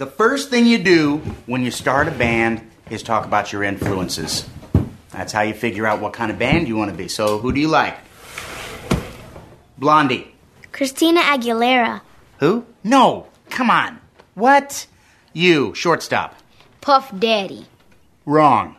[0.00, 4.48] The first thing you do when you start a band is talk about your influences.
[5.10, 7.06] That's how you figure out what kind of band you want to be.
[7.06, 7.98] So, who do you like?
[9.76, 10.34] Blondie.
[10.72, 12.00] Christina Aguilera.
[12.38, 12.64] Who?
[12.82, 13.26] No.
[13.50, 14.00] Come on.
[14.32, 14.86] What?
[15.34, 16.34] You, shortstop.
[16.80, 17.66] Puff Daddy.
[18.24, 18.76] Wrong.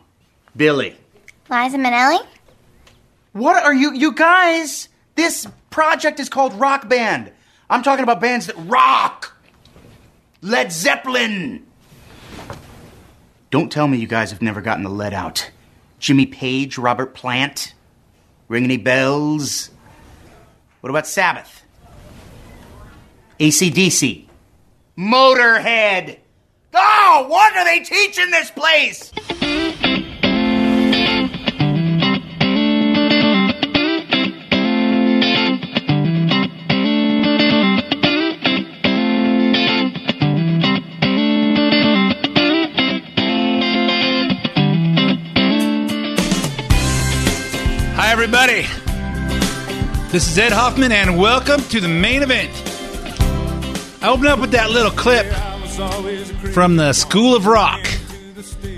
[0.56, 0.96] Billy.
[1.48, 2.18] Liza Minnelli.
[3.32, 4.88] What are you, you guys?
[5.14, 7.30] This project is called Rock Band.
[7.70, 9.36] I'm talking about bands that rock.
[10.42, 11.66] Led Zeppelin.
[13.50, 15.50] Don't tell me you guys have never gotten the lead out.
[16.00, 17.74] Jimmy Page, Robert Plant.
[18.48, 19.70] Ring any bells?
[20.80, 21.62] What about Sabbath?
[23.38, 24.26] ACDC.
[24.98, 26.18] Motorhead.
[26.74, 29.12] Oh, what are they teaching this place?
[48.12, 48.66] Everybody.
[50.10, 52.50] This is Ed Hoffman, and welcome to the main event.
[54.02, 55.24] I open up with that little clip
[56.52, 57.88] from the School of Rock.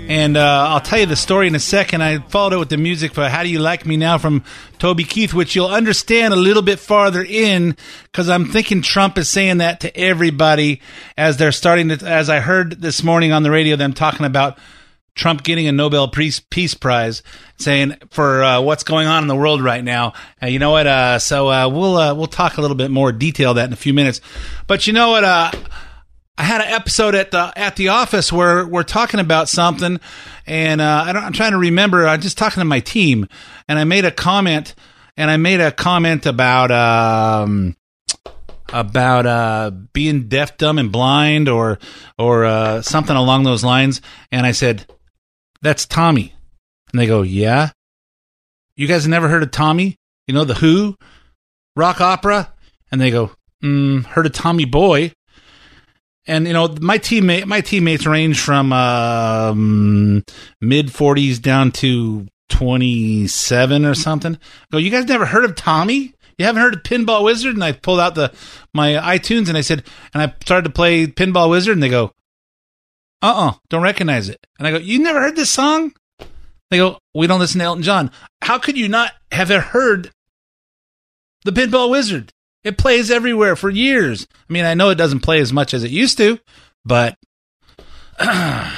[0.07, 2.01] And uh, I'll tell you the story in a second.
[2.01, 4.45] I followed it with the music for How Do You Like Me Now from
[4.79, 9.27] Toby Keith, which you'll understand a little bit farther in because I'm thinking Trump is
[9.27, 10.79] saying that to everybody
[11.17, 14.57] as they're starting to, as I heard this morning on the radio, them talking about
[15.15, 17.23] Trump getting a Nobel Peace, Prize,
[17.57, 20.13] saying for uh, what's going on in the world right now.
[20.43, 20.85] Uh, you know what?
[20.85, 23.77] Uh, so uh, we'll uh, we'll talk a little bit more detail that in a
[23.77, 24.19] few minutes.
[24.67, 25.23] But you know what?
[25.23, 30.01] I had an episode at the at the office where we're talking about something,
[30.45, 32.05] and I I'm trying to remember.
[32.05, 33.29] I'm just talking to my team,
[33.69, 34.75] and I made a comment,
[35.15, 36.71] and I made a comment about.
[36.71, 37.77] Um,
[38.73, 41.79] about uh, being deaf, dumb, and blind, or
[42.17, 44.01] or uh, something along those lines,
[44.31, 44.87] and I said,
[45.65, 46.33] "That's Tommy,"
[46.91, 47.71] and they go, "Yeah."
[48.77, 49.95] You guys never heard of Tommy?
[50.27, 50.95] You know the Who,
[51.75, 52.53] rock opera,
[52.91, 53.31] and they go,
[53.63, 55.11] mm, "Heard of Tommy Boy?"
[56.27, 60.23] And you know my teammate, my teammates range from um,
[60.61, 64.35] mid forties down to twenty seven or something.
[64.35, 66.13] I go, you guys never heard of Tommy?
[66.37, 67.53] You haven't heard of Pinball Wizard?
[67.53, 68.33] And I pulled out the
[68.73, 69.83] my iTunes and I said,
[70.13, 72.11] and I started to play Pinball Wizard, and they go,
[73.21, 74.45] uh-uh, uh, don't recognize it.
[74.59, 75.93] And I go, you never heard this song?
[76.69, 78.11] They go, we don't listen to Elton John.
[78.41, 80.11] How could you not have heard
[81.43, 82.31] the Pinball Wizard?
[82.63, 84.27] It plays everywhere for years.
[84.49, 86.39] I mean, I know it doesn't play as much as it used to,
[86.83, 87.15] but
[88.19, 88.71] then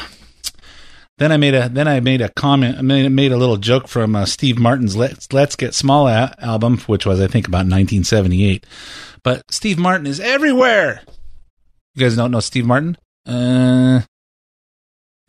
[1.19, 2.77] I made a then I made a comment.
[2.77, 6.35] I made, made a little joke from uh, Steve Martin's "Let's Let's Get Small" a-
[6.39, 8.65] album, which was I think about 1978.
[9.23, 11.01] But Steve Martin is everywhere.
[11.95, 12.97] You guys don't know Steve Martin?
[13.25, 14.01] Uh,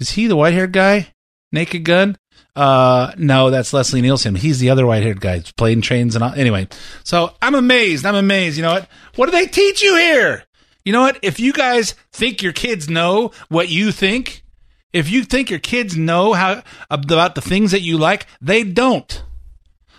[0.00, 1.12] is he the white haired guy?
[1.53, 2.16] Naked Gun?
[2.54, 4.34] Uh, no, that's Leslie Nielsen.
[4.34, 6.32] He's the other white haired guy, playing trains and all.
[6.32, 6.69] Anyway,
[7.04, 8.04] so I'm amazed.
[8.04, 8.56] I'm amazed.
[8.56, 8.88] You know what?
[9.14, 10.44] What do they teach you here?
[10.84, 11.19] You know what?
[11.22, 14.42] If you guys think your kids know what you think,
[14.92, 19.22] if you think your kids know how about the things that you like, they don't.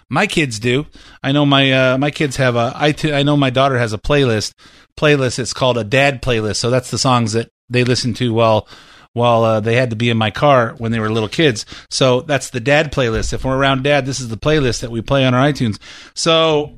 [0.10, 0.88] My kids do.
[1.24, 2.74] I know my uh, my kids have a.
[2.76, 4.54] I, t- I know my daughter has a playlist.
[4.98, 5.40] Playlist.
[5.40, 6.58] It's called a dad playlist.
[6.58, 8.68] So that's the songs that they listen to while
[9.14, 11.66] while uh, they had to be in my car when they were little kids.
[11.90, 13.34] So that's the dad playlist.
[13.34, 15.80] If we're around dad, this is the playlist that we play on our iTunes.
[16.14, 16.76] So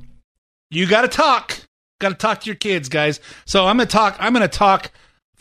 [0.69, 1.59] you got to talk.
[1.99, 3.19] Got to talk to your kids, guys.
[3.45, 4.15] So I'm gonna talk.
[4.19, 4.91] I'm gonna talk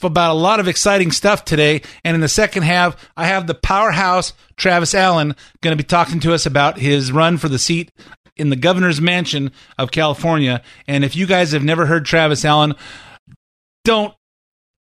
[0.02, 1.82] about a lot of exciting stuff today.
[2.04, 6.20] And in the second half, I have the powerhouse Travis Allen going to be talking
[6.20, 7.90] to us about his run for the seat
[8.36, 10.62] in the governor's mansion of California.
[10.86, 12.75] And if you guys have never heard Travis Allen,
[13.84, 14.14] don't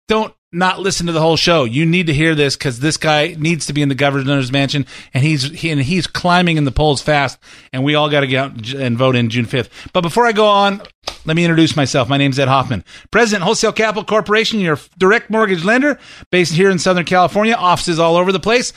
[0.07, 1.65] don't not listen to the whole show.
[1.65, 4.87] You need to hear this because this guy needs to be in the governor's mansion,
[5.13, 7.39] and he's he, and he's climbing in the polls fast.
[7.73, 9.71] And we all got to get out and vote in June fifth.
[9.93, 10.81] But before I go on,
[11.27, 12.09] let me introduce myself.
[12.09, 15.99] My name's Ed Hoffman, President Wholesale Capital Corporation, your direct mortgage lender
[16.31, 17.55] based here in Southern California.
[17.55, 18.73] Offices all over the place.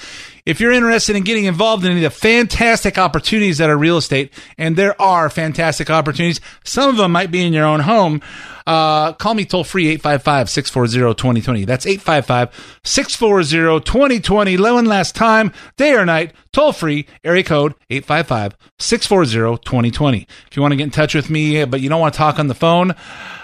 [0.46, 3.98] If you're interested in getting involved in any of the fantastic opportunities that are real
[3.98, 8.22] estate, and there are fantastic opportunities, some of them might be in your own home.
[8.66, 11.66] Uh, call me toll free 855 640 2020.
[11.66, 14.58] That's 855 640 2020.
[14.58, 20.28] One last time, day or night, toll free, area code 855 640 2020.
[20.48, 22.40] If you want to get in touch with me, but you don't want to talk
[22.40, 22.96] on the phone,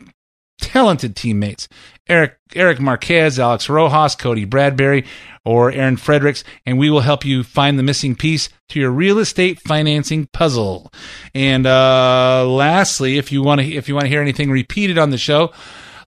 [0.60, 1.68] talented teammates
[2.10, 5.06] Eric Eric Marquez, Alex Rojas, Cody Bradbury,
[5.46, 9.20] or Aaron Fredericks, and we will help you find the missing piece to your real
[9.20, 10.92] estate financing puzzle.
[11.34, 15.10] And uh, lastly, if you want to if you want to hear anything repeated on
[15.10, 15.52] the show,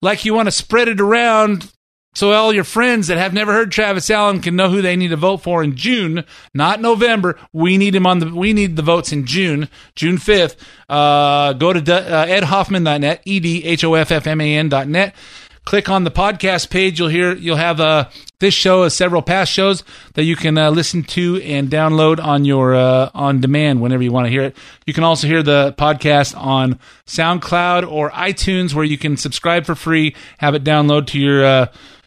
[0.02, 1.70] like you want to spread it around
[2.14, 5.08] so all your friends that have never heard Travis Allen can know who they need
[5.08, 7.38] to vote for in June, not November.
[7.52, 10.56] We need him on the we need the votes in June, June 5th.
[10.88, 15.14] Uh, go to uh, edhoffman.net, e d h o f f m a n.net.
[15.64, 16.98] Click on the podcast page.
[16.98, 18.08] You'll hear you'll have uh,
[18.40, 19.84] this show as several past shows
[20.14, 24.10] that you can uh, listen to and download on your uh, on demand whenever you
[24.10, 24.56] want to hear it.
[24.86, 29.74] You can also hear the podcast on SoundCloud or iTunes, where you can subscribe for
[29.74, 31.66] free, have it download to your uh,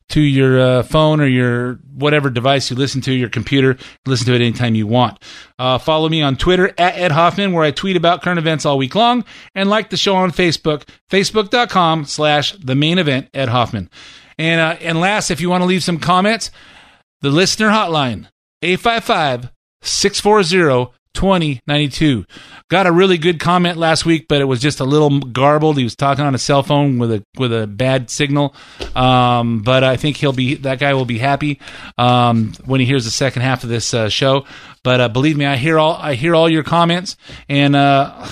[0.09, 3.77] to your uh, phone or your whatever device you listen to, your computer.
[4.05, 5.21] Listen to it anytime you want.
[5.57, 8.77] Uh, follow me on Twitter at Ed Hoffman, where I tweet about current events all
[8.77, 9.23] week long,
[9.55, 13.89] and like the show on Facebook, facebook.com slash the main event, Ed Hoffman.
[14.37, 16.51] And, uh, and last, if you want to leave some comments,
[17.21, 18.27] the listener hotline,
[18.61, 19.51] 855
[19.81, 22.25] 640 2092.
[22.69, 25.77] Got a really good comment last week, but it was just a little garbled.
[25.77, 28.55] He was talking on a cell phone with a with a bad signal.
[28.95, 31.59] Um, but I think he'll be that guy will be happy
[31.97, 34.45] um, when he hears the second half of this uh, show.
[34.83, 37.17] But uh, believe me, I hear all I hear all your comments
[37.49, 37.75] and.
[37.75, 38.27] Uh,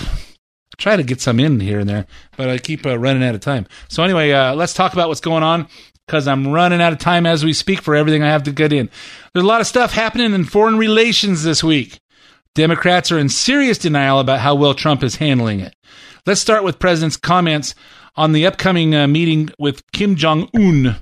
[0.78, 2.06] try to get some in here and there,
[2.36, 3.66] but I keep uh, running out of time.
[3.88, 5.68] So anyway, uh, let's talk about what's going on
[6.06, 8.72] because I'm running out of time as we speak for everything I have to get
[8.72, 8.90] in.
[9.32, 12.00] There's a lot of stuff happening in foreign relations this week.
[12.54, 15.74] Democrats are in serious denial about how well Trump is handling it.
[16.26, 17.74] Let's start with President's comments
[18.14, 20.96] on the upcoming uh, meeting with Kim Jong Un.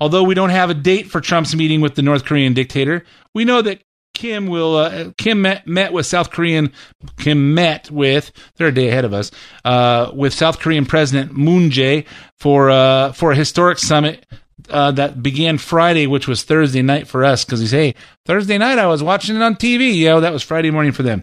[0.00, 3.04] Although we don't have a date for Trump's meeting with the North Korean dictator,
[3.34, 3.82] we know that
[4.14, 6.72] Kim will uh, Kim met, met with South Korean
[7.18, 9.30] Kim met with they're a day ahead of us
[9.66, 12.06] uh, with South Korean President Moon Jae
[12.38, 14.24] for uh, for a historic summit
[14.70, 18.78] uh, that began Friday, which was Thursday night for us, because he's hey Thursday night
[18.78, 19.96] I was watching it on TV.
[19.96, 21.22] Yeah, that was Friday morning for them.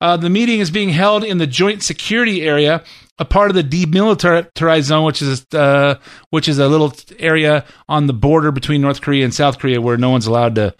[0.00, 2.84] Uh, the meeting is being held in the Joint Security Area,
[3.18, 5.96] a part of the demilitarized zone, which is uh,
[6.30, 9.96] which is a little area on the border between North Korea and South Korea, where
[9.96, 10.74] no one's allowed to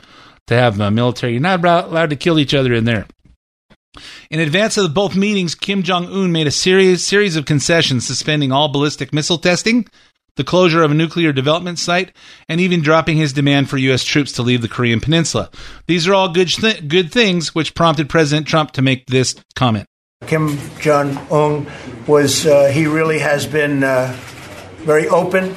[0.46, 1.32] to have uh, military.
[1.32, 3.06] You're not allowed to kill each other in there.
[4.30, 8.52] In advance of both meetings, Kim Jong Un made a series series of concessions, suspending
[8.52, 9.86] all ballistic missile testing,
[10.36, 12.14] the closure of a nuclear development site,
[12.48, 14.04] and even dropping his demand for U.S.
[14.04, 15.50] troops to leave the Korean Peninsula.
[15.86, 19.86] These are all good, th- good things, which prompted President Trump to make this comment.
[20.26, 21.66] Kim Jong Un
[22.06, 24.16] was, uh, he really has been uh,
[24.78, 25.54] very open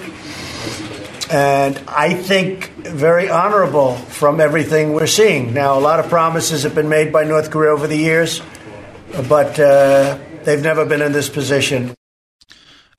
[1.29, 5.53] and I think very honorable from everything we're seeing.
[5.53, 8.41] Now, a lot of promises have been made by North Korea over the years,
[9.27, 11.93] but uh, they've never been in this position.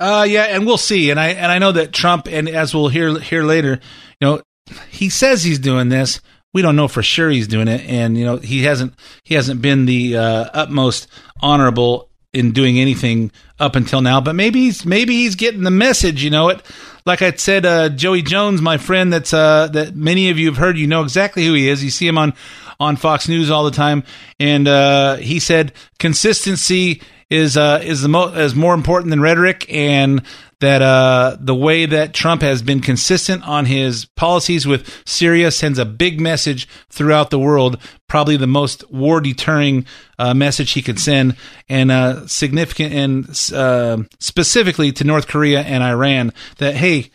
[0.01, 1.11] Uh, yeah, and we'll see.
[1.11, 3.79] And I and I know that Trump, and as we'll hear hear later,
[4.21, 4.43] you know,
[4.89, 6.21] he says he's doing this.
[6.53, 9.61] We don't know for sure he's doing it, and you know, he hasn't he hasn't
[9.61, 11.07] been the uh, utmost
[11.41, 14.21] honorable in doing anything up until now.
[14.21, 16.25] But maybe he's maybe he's getting the message.
[16.25, 16.63] You know, it
[17.05, 20.57] like I said, uh, Joey Jones, my friend, that's uh, that many of you have
[20.57, 20.79] heard.
[20.79, 21.85] You know exactly who he is.
[21.85, 22.33] You see him on
[22.81, 24.05] on Fox News all the time,
[24.39, 29.65] and uh, he said consistency is uh, is the mo- is more important than rhetoric,
[29.73, 30.23] and
[30.59, 35.79] that uh, the way that Trump has been consistent on his policies with Syria sends
[35.79, 37.79] a big message throughout the world.
[38.09, 39.87] Probably the most war deterring
[40.19, 41.37] uh, message he could send,
[41.69, 47.11] and uh, significant and uh, specifically to North Korea and Iran that hey,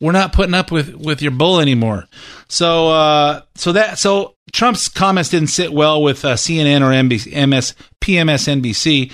[0.00, 2.06] we're not putting up with with your bull anymore.
[2.48, 7.48] So uh, so that so Trump's comments didn't sit well with uh, CNN or NBC,
[7.48, 9.12] MS, PMSNBC.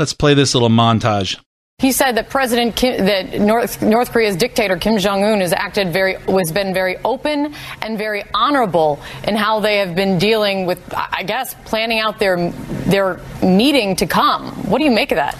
[0.00, 1.38] Let's play this little montage.
[1.78, 5.92] He said that President Kim, that North, North Korea's dictator Kim Jong Un has acted
[5.92, 10.82] very has been very open and very honorable in how they have been dealing with,
[10.94, 12.50] I guess, planning out their
[12.86, 14.52] their meeting to come.
[14.70, 15.36] What do you make of that?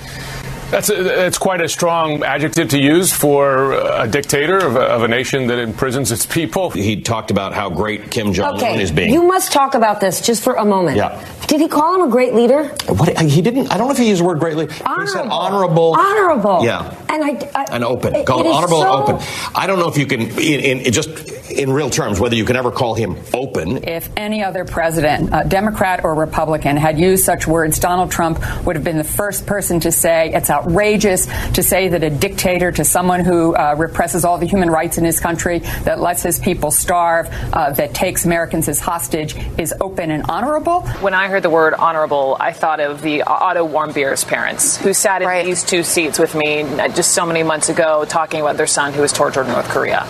[0.70, 5.02] That's a, that's quite a strong adjective to use for a dictator of a, of
[5.02, 6.70] a nation that imprisons its people.
[6.70, 9.12] He talked about how great Kim Jong Un Okay, is being.
[9.12, 10.96] you must talk about this just for a moment.
[10.96, 11.24] Yeah.
[11.48, 12.68] Did he call him a great leader?
[12.86, 13.72] What, he didn't.
[13.72, 14.72] I don't know if he used the word great greatly.
[14.74, 15.94] He said honorable.
[15.98, 16.64] Honorable.
[16.64, 16.94] Yeah.
[17.08, 18.14] And I, I And open.
[18.14, 19.26] it- Call it it is honorable so- and open.
[19.54, 21.08] I don't know if you can, in, in, in just
[21.50, 23.84] in real terms, whether you can ever call him open.
[23.84, 28.76] If any other president, uh, Democrat or Republican, had used such words, Donald Trump would
[28.76, 32.84] have been the first person to say it's outrageous to say that a dictator, to
[32.84, 36.70] someone who uh, represses all the human rights in his country, that lets his people
[36.70, 40.82] starve, uh, that takes Americans as hostage, is open and honorable.
[41.00, 45.22] When I heard the word honorable, I thought of the Otto Warmbier's parents, who sat
[45.22, 48.66] in these two seats with me uh, just so many months ago talking about their
[48.66, 50.06] son who was tortured in North Korea.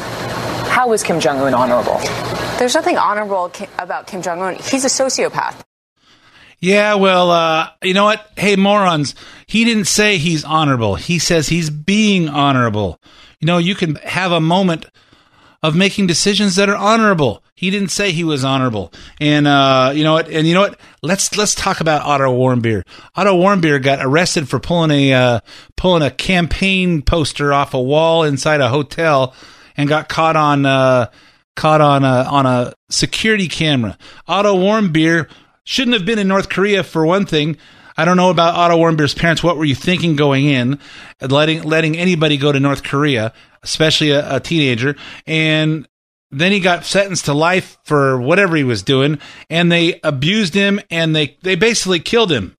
[0.71, 1.99] How is Kim Jong un honorable?
[2.59, 4.55] There's nothing honorable about Kim Jong Un.
[4.57, 5.63] He's a sociopath.
[6.59, 8.31] Yeah, well, uh, you know what?
[8.37, 9.15] Hey, morons.
[9.47, 10.95] He didn't say he's honorable.
[10.97, 13.01] He says he's being honorable.
[13.41, 14.85] You know, you can have a moment
[15.63, 17.43] of making decisions that are honorable.
[17.55, 18.93] He didn't say he was honorable.
[19.21, 20.29] And uh, you know what?
[20.29, 20.81] And you know what?
[21.03, 22.83] Let's let's talk about Otto Warmbier.
[23.15, 25.41] Otto Warmbier got arrested for pulling a uh,
[25.77, 29.35] pulling a campaign poster off a wall inside a hotel
[29.81, 31.11] and got caught on uh,
[31.57, 33.97] caught on a on a security camera.
[34.29, 35.29] Otto Warmbier
[35.65, 37.57] shouldn't have been in North Korea for one thing.
[37.97, 39.43] I don't know about Otto Warmbier's parents.
[39.43, 40.79] What were you thinking going in,
[41.21, 43.33] letting letting anybody go to North Korea,
[43.63, 44.97] especially a, a teenager?
[45.27, 45.89] And
[46.31, 49.19] then he got sentenced to life for whatever he was doing,
[49.49, 52.57] and they abused him and they they basically killed him.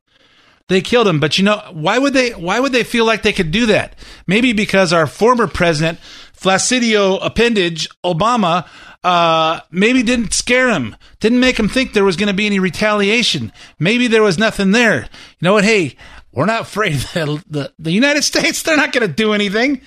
[0.68, 2.32] They killed him, but you know why would they?
[2.32, 3.96] Why would they feel like they could do that?
[4.26, 6.00] Maybe because our former president,
[6.42, 8.68] Flaccidio Appendage Obama,
[9.04, 12.60] uh, maybe didn't scare him, didn't make him think there was going to be any
[12.60, 13.52] retaliation.
[13.78, 15.02] Maybe there was nothing there.
[15.02, 15.08] You
[15.42, 15.64] know what?
[15.64, 15.96] Hey,
[16.32, 19.82] we're not afraid that the the United States they're not going to do anything.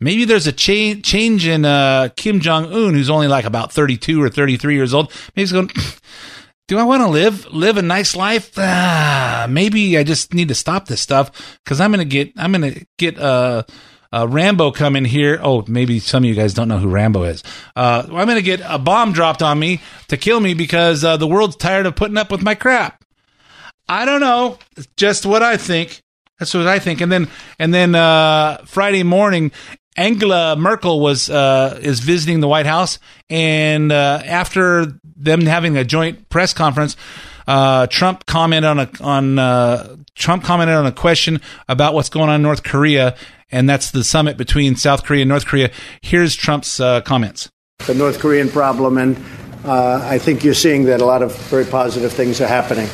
[0.00, 4.22] Maybe there's a cha- change in uh, Kim Jong Un, who's only like about 32
[4.22, 5.10] or 33 years old.
[5.34, 5.70] Maybe he's going.
[6.68, 8.52] Do I want to live live a nice life?
[8.58, 12.74] Ah, maybe I just need to stop this stuff because I'm gonna get I'm gonna
[12.98, 13.62] get uh,
[14.12, 15.38] uh, Rambo coming here.
[15.42, 17.42] Oh, maybe some of you guys don't know who Rambo is.
[17.76, 21.26] Uh, I'm gonna get a bomb dropped on me to kill me because uh, the
[21.26, 23.04] world's tired of putting up with my crap.
[23.88, 24.58] I don't know.
[24.76, 26.02] It's just what I think.
[26.38, 27.00] That's what I think.
[27.00, 29.50] And then and then uh, Friday morning,
[29.96, 32.98] Angela Merkel was uh, is visiting the White House,
[33.28, 36.96] and uh, after them having a joint press conference,
[37.48, 42.28] uh, Trump commented on a on uh, Trump commented on a question about what's going
[42.28, 43.16] on in North Korea,
[43.50, 45.70] and that's the summit between South Korea and North Korea.
[46.02, 47.50] Here's Trump's uh, comments.
[47.86, 49.16] the North Korean problem, and
[49.64, 52.88] uh, I think you're seeing that a lot of very positive things are happening.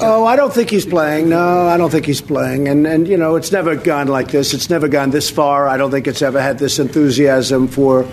[0.00, 1.28] Oh, I don't think he's playing.
[1.28, 2.66] No, I don't think he's playing.
[2.66, 4.52] And and you know, it's never gone like this.
[4.52, 5.68] It's never gone this far.
[5.68, 8.04] I don't think it's ever had this enthusiasm for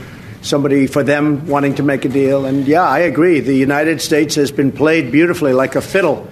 [0.44, 2.46] somebody for them wanting to make a deal.
[2.46, 3.40] And yeah, I agree.
[3.40, 6.30] The United States has been played beautifully like a fiddle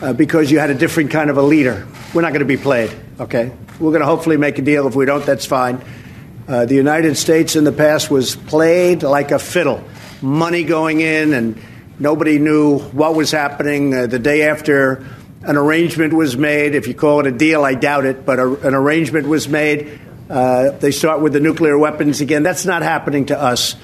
[0.00, 1.86] uh, because you had a different kind of a leader.
[2.14, 2.90] We're not going to be played.
[3.20, 4.86] Okay, we're going to hopefully make a deal.
[4.86, 5.82] If we don't, that's fine.
[6.46, 9.82] Uh, the United States in the past was played like a fiddle,
[10.20, 11.60] money going in, and
[11.98, 13.94] nobody knew what was happening.
[13.94, 15.06] Uh, the day after
[15.42, 18.52] an arrangement was made, if you call it a deal, I doubt it, but a,
[18.66, 20.00] an arrangement was made.
[20.28, 22.42] Uh, they start with the nuclear weapons again.
[22.42, 23.76] That's not happening to us.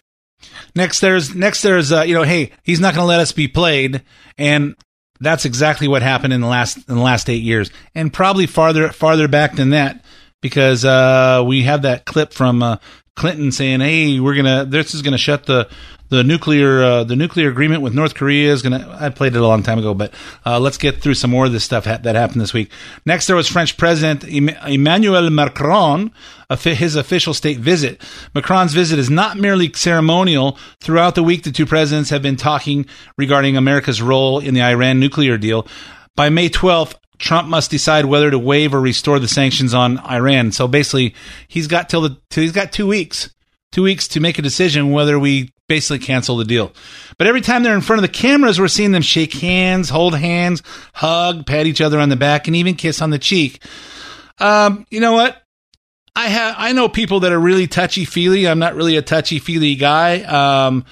[0.75, 3.49] Next, there's next there's uh, you know, hey, he's not going to let us be
[3.49, 4.03] played,
[4.39, 4.77] and
[5.21, 8.91] that's exactly what happened in the last in the last eight years, and probably farther
[8.91, 10.05] farther back than that,
[10.41, 12.77] because uh, we have that clip from uh,
[13.17, 15.69] Clinton saying, "Hey, we're gonna this is gonna shut the
[16.11, 19.47] the nuclear uh, the nuclear agreement with North Korea is gonna." I played it a
[19.47, 20.13] long time ago, but
[20.45, 22.71] uh, let's get through some more of this stuff ha- that happened this week.
[23.07, 26.13] Next, there was French President Em- Emmanuel Macron,
[26.59, 28.03] his official state visit.
[28.35, 30.59] Macron's visit is not merely ceremonial.
[30.81, 32.87] Throughout the week, the two presidents have been talking
[33.17, 35.67] regarding America's role in the Iran nuclear deal.
[36.17, 40.53] By May 12th, Trump must decide whether to waive or restore the sanctions on Iran.
[40.53, 41.15] So basically,
[41.47, 43.31] he's got till the till he's got two weeks,
[43.71, 46.73] two weeks to make a decision whether we basically cancel the deal.
[47.17, 50.17] But every time they're in front of the cameras, we're seeing them shake hands, hold
[50.17, 53.63] hands, hug, pat each other on the back, and even kiss on the cheek.
[54.41, 55.41] Um, you know what?
[56.17, 58.49] I have I know people that are really touchy feely.
[58.49, 60.85] I'm not really a touchy feely guy, um,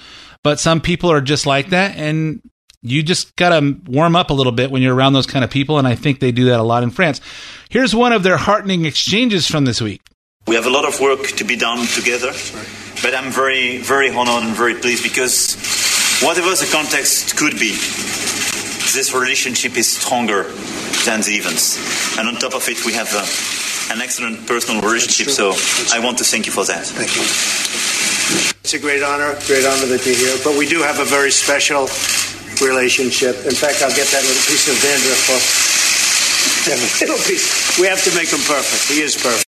[0.45, 2.41] but some people are just like that, and
[2.81, 5.77] you just gotta warm up a little bit when you're around those kind of people.
[5.77, 7.19] And I think they do that a lot in France.
[7.69, 10.01] Here's one of their heartening exchanges from this week.
[10.47, 12.31] We have a lot of work to be done together,
[13.01, 15.55] but I'm very, very honored and very pleased because
[16.21, 17.71] whatever the context could be,
[18.91, 20.43] this relationship is stronger
[21.05, 21.79] than the events.
[22.17, 23.23] And on top of it, we have uh,
[23.93, 25.29] an excellent personal relationship.
[25.29, 25.55] So
[25.95, 26.85] I want to thank you for that.
[26.85, 27.23] Thank you.
[28.61, 30.37] It's a great honor, great honor that you're here.
[30.43, 31.87] But we do have a very special
[32.61, 33.35] relationship.
[33.47, 37.01] In fact, I'll get that little piece of dandruff off.
[37.01, 37.79] Little piece.
[37.79, 38.91] We have to make him perfect.
[38.91, 39.48] He is perfect.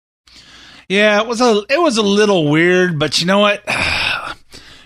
[0.88, 3.64] Yeah, it was a it was a little weird, but you know what?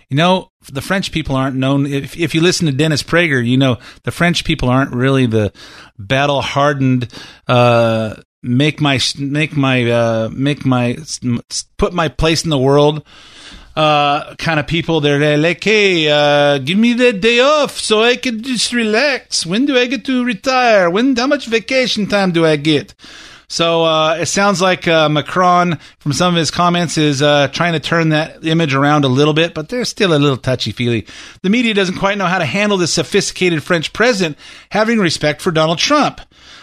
[0.10, 1.86] You know, the French people aren't known.
[1.86, 5.52] If, if you listen to Dennis Prager, you know the French people aren't really the
[6.00, 7.12] battle hardened.
[7.46, 10.98] Uh, make my make my uh, make my
[11.78, 13.06] put my place in the world
[13.78, 15.00] uh, kind of people.
[15.02, 19.46] They're like, hey, uh, give me the day off so I can just relax.
[19.46, 20.90] When do I get to retire?
[20.90, 22.96] When how much vacation time do I get?
[23.50, 27.74] So uh, it sounds like uh, Macron, from some of his comments, is uh, trying
[27.74, 31.08] to turn that image around a little bit, but they're still a little touchy feely.
[31.44, 34.38] The media doesn't quite know how to handle this sophisticated French president
[34.72, 36.20] having respect for Donald Trump.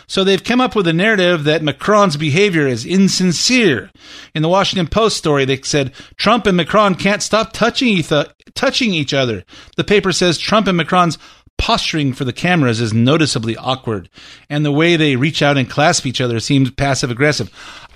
[0.07, 3.91] So they've come up with a narrative that Macron's behavior is insincere.
[4.35, 8.13] In the Washington Post story, they said Trump and Macron can't stop touching each,
[8.55, 9.45] touching each other.
[9.79, 11.17] The paper says Trump and Macron's
[11.59, 14.09] posturing for the cameras is noticeably awkward,
[14.49, 17.51] and the way they reach out and clasp each other seems passive aggressive.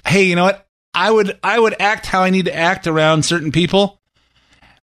[0.07, 0.67] Hey, you know what?
[0.95, 4.01] I would I would act how I need to act around certain people,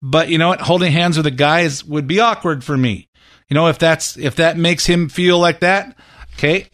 [0.01, 0.61] but you know what?
[0.61, 3.09] Holding hands with a guy is, would be awkward for me.
[3.49, 5.97] You know, if that's if that makes him feel like that,
[6.35, 6.67] okay,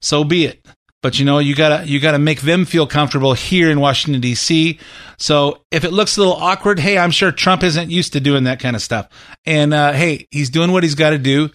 [0.00, 0.66] so be it.
[1.02, 4.78] But you know, you gotta you gotta make them feel comfortable here in Washington D.C.
[5.20, 8.44] So if it looks a little awkward, hey, I'm sure Trump isn't used to doing
[8.44, 9.08] that kind of stuff.
[9.44, 11.50] And uh, hey, he's doing what he's got to do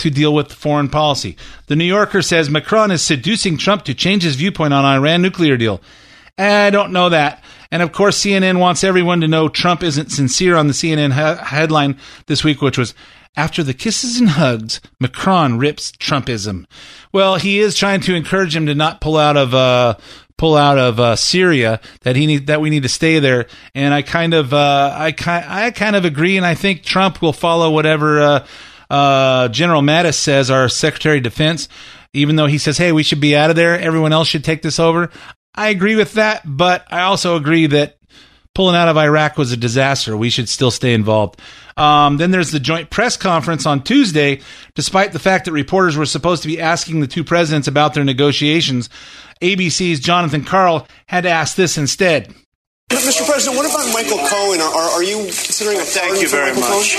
[0.00, 1.36] to deal with foreign policy.
[1.68, 5.56] The New Yorker says Macron is seducing Trump to change his viewpoint on Iran nuclear
[5.56, 5.80] deal.
[6.36, 7.44] I don't know that.
[7.70, 11.44] And of course, CNN wants everyone to know Trump isn't sincere on the CNN he-
[11.44, 12.94] headline this week, which was
[13.34, 16.66] after the kisses and hugs, Macron rips Trumpism.
[17.12, 19.94] Well, he is trying to encourage him to not pull out of uh,
[20.42, 21.80] pull out of uh, Syria.
[22.00, 23.46] That he need that we need to stay there.
[23.76, 27.22] And I kind of uh, I kind I kind of agree, and I think Trump
[27.22, 28.46] will follow whatever uh,
[28.90, 31.68] uh, General Mattis says, our Secretary of Defense.
[32.12, 33.78] Even though he says, "Hey, we should be out of there.
[33.78, 35.10] Everyone else should take this over."
[35.54, 37.98] I agree with that, but I also agree that
[38.52, 40.16] pulling out of Iraq was a disaster.
[40.16, 41.40] We should still stay involved.
[41.76, 44.40] Um, then there's the joint press conference on Tuesday.
[44.74, 48.04] Despite the fact that reporters were supposed to be asking the two presidents about their
[48.04, 48.90] negotiations,
[49.42, 52.32] ABC's Jonathan Karl had asked this instead.
[52.90, 53.26] Mr.
[53.26, 54.60] President, what about Michael Cohen?
[54.60, 56.96] Are, are, are you considering a Thank you very much.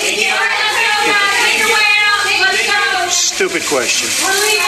[3.10, 4.10] Stupid question.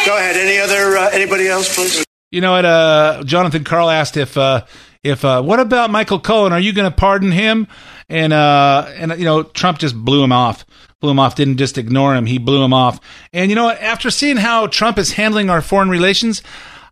[0.05, 0.38] Go ahead.
[0.38, 2.05] Any other uh, anybody else, please?
[2.31, 2.65] You know what?
[2.65, 4.65] Uh, Jonathan Karl asked if uh,
[5.03, 6.53] if uh, what about Michael Cohen?
[6.53, 7.67] Are you going to pardon him?
[8.07, 10.65] And uh, and you know Trump just blew him off.
[11.01, 11.35] Blew him off.
[11.35, 12.25] Didn't just ignore him.
[12.25, 12.99] He blew him off.
[13.33, 13.81] And you know what?
[13.81, 16.41] After seeing how Trump is handling our foreign relations,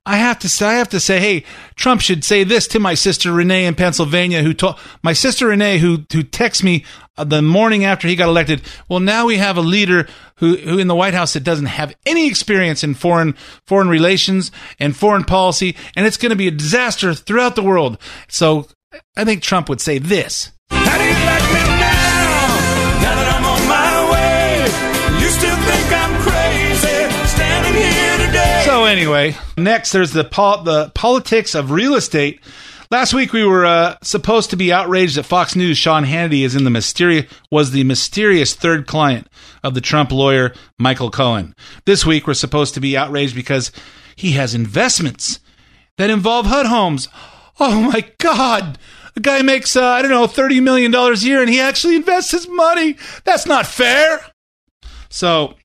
[0.06, 2.94] I have to say, I have to say, hey, Trump should say this to my
[2.94, 6.84] sister Renee in Pennsylvania, who told my sister Renee, who who texts me
[7.18, 8.62] uh, the morning after he got elected.
[8.90, 11.96] Well, now we have a leader who who in the White House that doesn't have
[12.06, 13.36] any experience in foreign
[13.66, 17.98] foreign relations and foreign policy, and it's going to be a disaster throughout the world.
[18.28, 18.68] So,
[19.16, 20.52] I think Trump would say this.
[20.70, 22.48] How do you like me now?
[23.00, 26.03] Now that I'm on my way, you still think I'm
[28.94, 32.40] anyway, next there's the the politics of real estate.
[32.92, 36.56] Last week we were uh, supposed to be outraged that Fox News Sean Hannity is
[36.56, 39.28] in the mysterious was the mysterious third client
[39.64, 41.56] of the Trump lawyer Michael Cohen.
[41.86, 43.72] This week we're supposed to be outraged because
[44.16, 45.40] he has investments
[45.98, 47.10] that involve HUD homes.
[47.60, 48.78] Oh my God!
[49.16, 51.96] The guy makes uh, I don't know thirty million dollars a year, and he actually
[51.96, 52.98] invests his money.
[53.24, 54.24] That's not fair.
[55.10, 55.56] So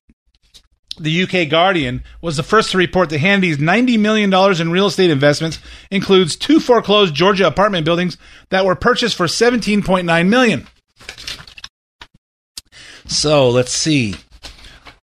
[0.99, 5.09] the UK Guardian was the first to report that Hannity's $90 million in real estate
[5.09, 5.59] investments
[5.89, 8.17] includes two foreclosed Georgia apartment buildings
[8.49, 10.67] that were purchased for 17.9 million.
[13.07, 14.15] So let's see.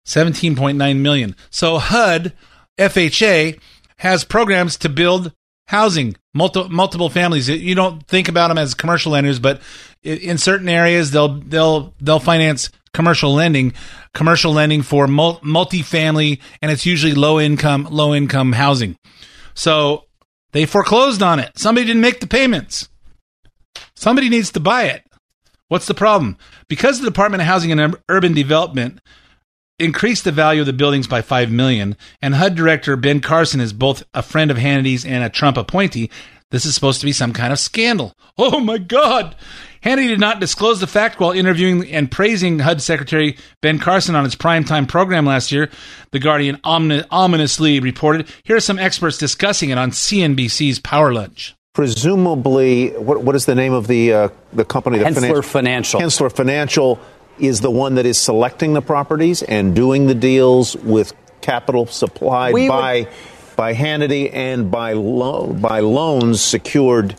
[0.06, 1.36] 17.9 million.
[1.50, 2.34] So HUD,
[2.78, 3.60] FHA,
[3.98, 5.32] has programs to build
[5.68, 7.50] housing, multi- multiple families.
[7.50, 9.62] You don't think about them as commercial lenders, but
[10.04, 13.74] in certain areas they'll they'll they'll finance commercial lending,
[14.16, 18.98] commercial lending for mul- multifamily, and it's usually low income low income housing.
[19.54, 20.06] So
[20.54, 21.52] they foreclosed on it.
[21.58, 22.90] Somebody didn't make the payments.
[23.96, 25.04] Somebody needs to buy it.
[25.68, 26.38] What's the problem?
[26.68, 29.00] Because the Department of Housing and Urban Development
[29.80, 31.98] increased the value of the buildings by five million.
[32.22, 36.10] And HUD director Ben Carson is both a friend of Hannity's and a Trump appointee.
[36.52, 38.14] This is supposed to be some kind of scandal.
[38.38, 39.34] Oh my God!
[39.82, 44.26] Hannity did not disclose the fact while interviewing and praising HUD Secretary Ben Carson on
[44.26, 45.70] his primetime program last year.
[46.12, 48.28] The Guardian omni- ominously reported.
[48.44, 51.56] Here are some experts discussing it on CNBC's Power Lunch.
[51.74, 54.98] Presumably, what, what is the name of the uh, the company?
[54.98, 56.00] The Hensler finan- Financial.
[56.02, 57.00] Hensler Financial
[57.40, 62.54] is the one that is selecting the properties and doing the deals with capital supplied
[62.54, 63.08] We would-
[63.56, 67.16] by Hannity and by lo- by loans secured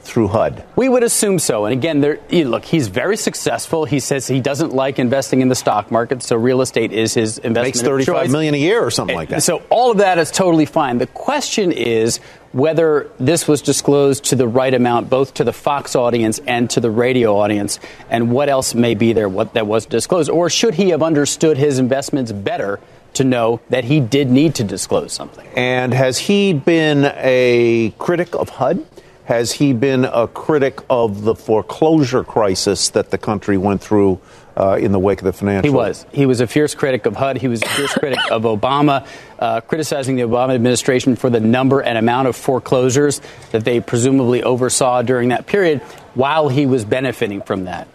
[0.00, 0.62] through HUD.
[0.76, 1.64] We would assume so.
[1.64, 3.86] And again, there, look, he's very successful.
[3.86, 7.38] He says he doesn't like investing in the stock market, so real estate is his
[7.38, 7.76] investment.
[7.76, 9.42] Makes thirty-five million a year or something like that.
[9.42, 10.98] So all of that is totally fine.
[10.98, 12.20] The question is
[12.52, 16.80] whether this was disclosed to the right amount, both to the Fox audience and to
[16.80, 20.74] the radio audience, and what else may be there what that was disclosed, or should
[20.74, 22.78] he have understood his investments better
[23.14, 25.46] to know that he did need to disclose something?
[25.56, 28.84] And has he been a critic of HUD?
[29.24, 34.20] Has he been a critic of the foreclosure crisis that the country went through
[34.54, 35.70] uh, in the wake of the financial?
[35.70, 36.04] He was.
[36.12, 37.38] He was a fierce critic of HUD.
[37.38, 39.06] He was a fierce critic of Obama,
[39.38, 43.22] uh, criticizing the Obama administration for the number and amount of foreclosures
[43.52, 45.80] that they presumably oversaw during that period
[46.12, 47.88] while he was benefiting from that.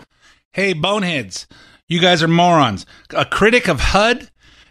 [0.51, 1.45] Hey, boneheads,
[1.87, 2.87] you guys are morons.
[3.11, 4.29] A critic of HUD?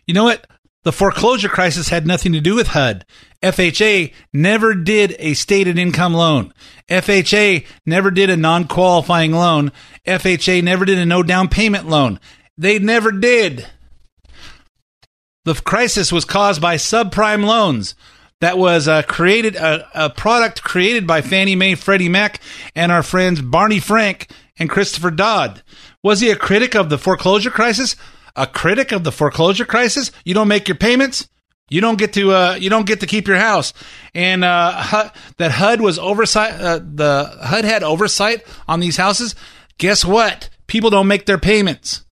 [0.09, 0.47] You know what?
[0.85, 3.05] The foreclosure crisis had nothing to do with HUD.
[3.43, 6.55] FHA never did a stated income loan.
[6.89, 9.71] FHA never did a non qualifying loan.
[10.07, 12.19] FHA never did a no down payment loan.
[12.57, 13.67] They never did.
[15.45, 17.95] The crisis was caused by subprime loans.
[18.41, 22.41] That was uh, created a, a product created by Fannie Mae, Freddie Mac,
[22.75, 25.63] and our friends Barney Frank and Christopher Dodd.
[26.03, 27.95] Was he a critic of the foreclosure crisis?
[28.39, 30.13] A critic of the foreclosure crisis?
[30.25, 31.29] You don't make your payments.
[31.71, 33.75] You don't get to uh, you don't get to keep your house,
[34.15, 36.53] and uh, that HUD was oversight.
[36.55, 39.35] Uh, the HUD had oversight on these houses.
[39.77, 40.49] Guess what?
[40.67, 42.07] People don't make their payments.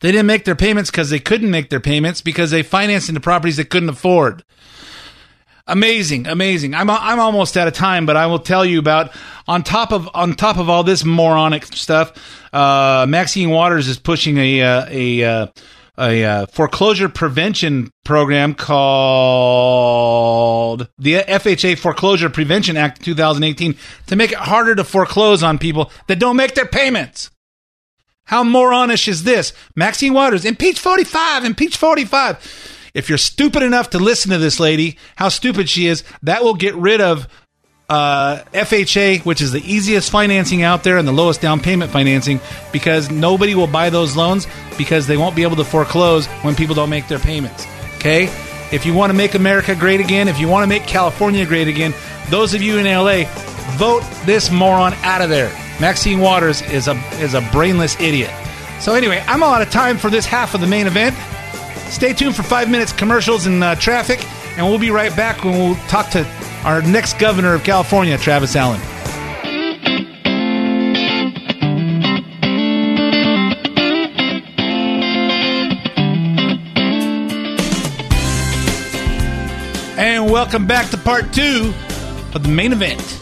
[0.00, 3.20] They didn't make their payments because they couldn't make their payments because they financed into
[3.20, 4.42] properties they couldn't afford.
[5.70, 6.74] Amazing, amazing.
[6.74, 9.12] I'm I'm almost out of time, but I will tell you about
[9.46, 12.12] on top of on top of all this moronic stuff.
[12.52, 15.46] Uh, Maxine Waters is pushing a uh, a uh,
[15.96, 18.88] a uh, foreclosure prevention program called
[20.98, 23.76] the FHA Foreclosure Prevention Act 2018
[24.08, 27.30] to make it harder to foreclose on people that don't make their payments.
[28.24, 29.52] How moronish is this?
[29.76, 32.78] Maxine Waters, impeach 45, impeach 45.
[32.94, 36.54] If you're stupid enough to listen to this lady, how stupid she is, that will
[36.54, 37.28] get rid of
[37.88, 42.40] uh, FHA, which is the easiest financing out there and the lowest down payment financing,
[42.72, 44.46] because nobody will buy those loans
[44.78, 47.66] because they won't be able to foreclose when people don't make their payments.
[47.96, 48.24] Okay?
[48.72, 51.66] If you want to make America great again, if you want to make California great
[51.66, 51.92] again,
[52.28, 53.24] those of you in LA,
[53.76, 55.48] vote this moron out of there.
[55.80, 58.30] Maxine Waters is a is a brainless idiot.
[58.80, 61.16] So anyway, I'm out of time for this half of the main event.
[61.90, 64.24] Stay tuned for five minutes commercials and uh, traffic,
[64.56, 66.26] and we'll be right back when we'll talk to
[66.64, 68.80] our next governor of California, Travis Allen.
[79.98, 81.74] And welcome back to part two
[82.34, 83.20] of the main event.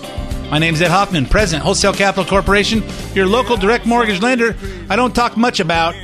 [0.51, 4.57] My name is Ed Hoffman, President, Wholesale Capital Corporation, your local direct mortgage lender.
[4.89, 5.95] I don't talk much about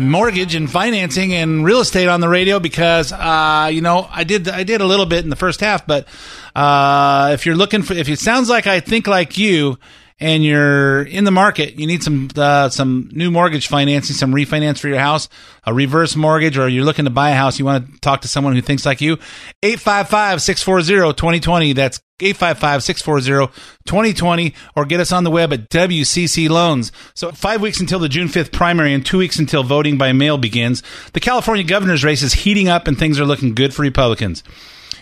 [0.00, 4.48] mortgage and financing and real estate on the radio because uh, you know I did
[4.48, 6.06] I did a little bit in the first half, but
[6.54, 9.78] uh, if you're looking for if it sounds like I think like you
[10.20, 14.78] and you're in the market, you need some uh, some new mortgage financing, some refinance
[14.78, 15.30] for your house,
[15.64, 18.28] a reverse mortgage, or you're looking to buy a house, you want to talk to
[18.28, 19.16] someone who thinks like you,
[19.62, 21.74] 855-640-2020.
[21.74, 26.92] That's 855-640-2020 or get us on the web at WCC Loans.
[27.14, 30.36] So 5 weeks until the June 5th primary and 2 weeks until voting by mail
[30.36, 30.82] begins.
[31.14, 34.44] The California governor's race is heating up and things are looking good for Republicans.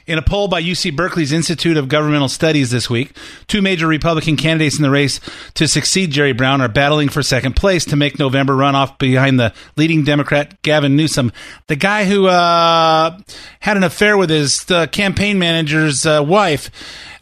[0.09, 3.15] In a poll by UC Berkeley's Institute of Governmental Studies this week,
[3.47, 5.21] two major Republican candidates in the race
[5.53, 9.53] to succeed Jerry Brown are battling for second place to make November runoff behind the
[9.77, 11.31] leading Democrat Gavin Newsom,
[11.67, 13.19] the guy who uh,
[13.61, 16.71] had an affair with his uh, campaign manager's uh, wife.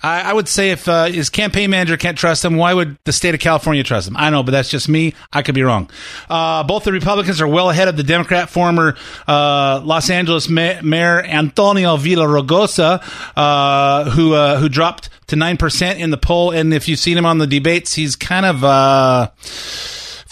[0.06, 3.12] I, I would say if uh, his campaign manager can't trust him, why would the
[3.12, 4.16] state of California trust him?
[4.16, 5.14] I know, but that's just me.
[5.32, 5.90] I could be wrong.
[6.30, 10.80] Uh, both the Republicans are well ahead of the Democrat former uh, Los Angeles Ma-
[10.82, 13.02] Mayor Antonio Villaraigosa,
[13.36, 16.52] uh, who uh, who dropped to nine percent in the poll.
[16.52, 19.30] And if you've seen him on the debates, he's kind of uh,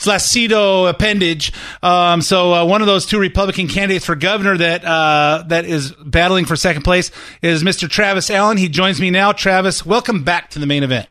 [0.05, 1.53] flaccido appendage.
[1.83, 5.93] Um, so uh, one of those two Republican candidates for governor that uh, that is
[6.05, 7.11] battling for second place
[7.43, 7.89] is Mr.
[7.89, 8.57] Travis Allen.
[8.57, 9.33] He joins me now.
[9.33, 11.09] Travis, welcome back to the main event.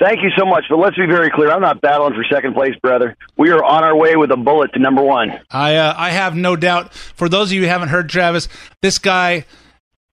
[0.00, 0.64] Thank you so much.
[0.70, 1.50] But let's be very clear.
[1.50, 3.16] I'm not battling for second place, brother.
[3.36, 5.32] We are on our way with a bullet to number one.
[5.50, 6.94] I uh, I have no doubt.
[6.94, 8.48] For those of you who haven't heard Travis,
[8.80, 9.44] this guy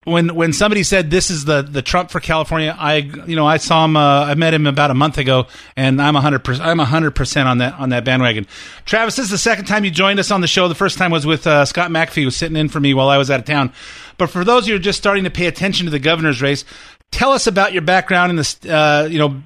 [0.05, 3.57] when when somebody said this is the the Trump for California, I you know I
[3.57, 3.97] saw him.
[3.97, 6.67] Uh, I met him about a month ago, and I'm hundred percent.
[6.67, 8.45] I'm hundred percent on that on that bandwagon.
[8.85, 10.67] Travis, this is the second time you joined us on the show.
[10.67, 13.09] The first time was with uh, Scott McAfee, who was sitting in for me while
[13.09, 13.73] I was out of town.
[14.17, 16.63] But for those who are just starting to pay attention to the governor's race,
[17.11, 19.41] tell us about your background in the uh, you know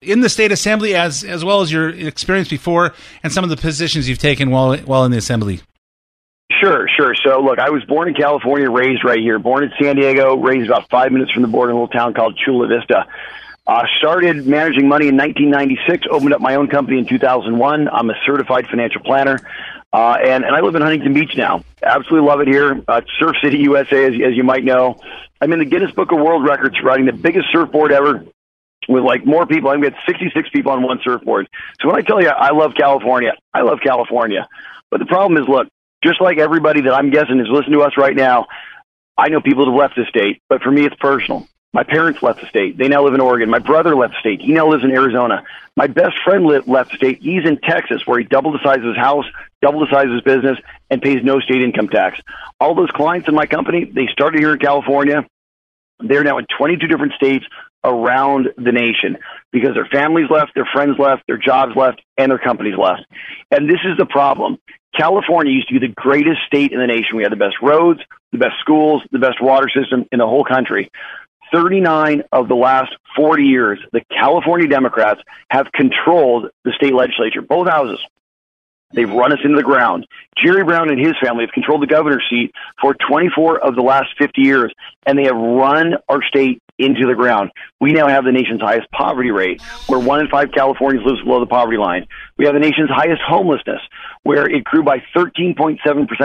[0.00, 3.58] in the state assembly as as well as your experience before and some of the
[3.58, 5.60] positions you've taken while while in the assembly.
[6.60, 7.14] Sure, sure.
[7.24, 9.38] So, look, I was born in California, raised right here.
[9.38, 12.14] Born in San Diego, raised about five minutes from the border in a little town
[12.14, 13.06] called Chula Vista.
[13.66, 17.88] Uh, started managing money in 1996, opened up my own company in 2001.
[17.88, 19.38] I'm a certified financial planner.
[19.92, 21.64] Uh, and, and I live in Huntington Beach now.
[21.82, 22.82] Absolutely love it here.
[22.88, 24.98] Uh, Surf City, USA, as, as you might know.
[25.40, 28.24] I'm in the Guinness Book of World Records for riding the biggest surfboard ever
[28.88, 29.70] with like more people.
[29.70, 31.46] I'm get 66 people on one surfboard.
[31.80, 34.48] So when I tell you I love California, I love California.
[34.90, 35.68] But the problem is, look,
[36.02, 38.46] just like everybody that I'm guessing is listening to us right now,
[39.16, 41.48] I know people that have left the state, but for me, it's personal.
[41.72, 42.78] My parents left the state.
[42.78, 43.50] They now live in Oregon.
[43.50, 44.40] My brother left the state.
[44.40, 45.44] He now lives in Arizona.
[45.76, 47.20] My best friend left the state.
[47.20, 49.26] He's in Texas, where he doubled the size of his house,
[49.60, 50.58] doubled the size of his business,
[50.88, 52.20] and pays no state income tax.
[52.58, 55.26] All those clients in my company, they started here in California.
[56.00, 57.44] They're now in 22 different states
[57.84, 59.18] around the nation
[59.52, 63.02] because their families left, their friends left, their jobs left, and their companies left.
[63.50, 64.58] And this is the problem.
[64.96, 67.16] California used to be the greatest state in the nation.
[67.16, 68.00] We had the best roads,
[68.32, 70.90] the best schools, the best water system in the whole country.
[71.52, 77.68] 39 of the last 40 years, the California Democrats have controlled the state legislature, both
[77.68, 78.00] houses.
[78.92, 80.06] They've run us into the ground.
[80.42, 84.08] Jerry Brown and his family have controlled the governor's seat for 24 of the last
[84.18, 84.72] 50 years,
[85.04, 87.50] and they have run our state into the ground.
[87.80, 91.40] We now have the nation's highest poverty rate, where one in five Californians lives below
[91.40, 92.06] the poverty line.
[92.36, 93.80] We have the nation's highest homelessness,
[94.22, 95.78] where it grew by 13.7%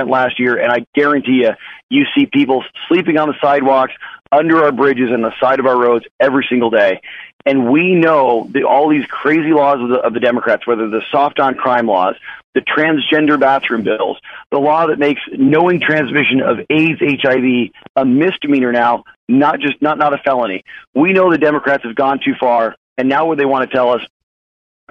[0.10, 1.52] last year, and I guarantee you,
[1.90, 3.94] you see people sleeping on the sidewalks,
[4.34, 7.02] under our bridges, and the side of our roads every single day.
[7.46, 11.02] And we know that all these crazy laws of the, of the Democrats, whether the
[11.12, 12.16] soft on crime laws,
[12.54, 14.18] the transgender bathroom bills,
[14.50, 19.98] the law that makes knowing transmission of AIDS, HIV a misdemeanor now, not just not
[19.98, 20.64] not a felony.
[20.94, 23.90] We know the Democrats have gone too far, and now what they want to tell
[23.90, 24.02] us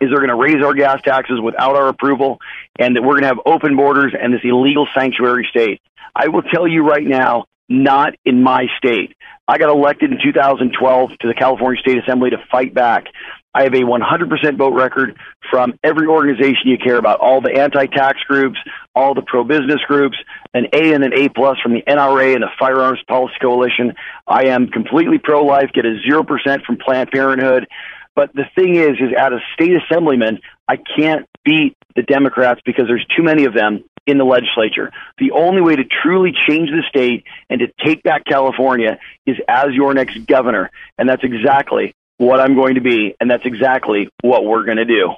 [0.00, 2.40] is they're going to raise our gas taxes without our approval,
[2.78, 5.80] and that we're going to have open borders and this illegal sanctuary state.
[6.14, 9.16] I will tell you right now, not in my state.
[9.48, 13.06] I got elected in 2012 to the California State Assembly to fight back.
[13.54, 15.16] I have a 100% vote record
[15.50, 18.58] from every organization you care about, all the anti-tax groups,
[18.94, 20.16] all the pro-business groups,
[20.54, 23.94] an A and an A plus from the NRA and the Firearms Policy Coalition.
[24.26, 27.66] I am completely pro-life, get a 0% from Planned Parenthood.
[28.14, 32.86] But the thing is, is as a state assemblyman, I can't beat the Democrats because
[32.86, 34.90] there's too many of them in the legislature.
[35.18, 39.68] The only way to truly change the state and to take back California is as
[39.72, 40.70] your next governor.
[40.98, 44.84] And that's exactly what I'm going to be, and that's exactly what we're going to
[44.84, 45.12] do.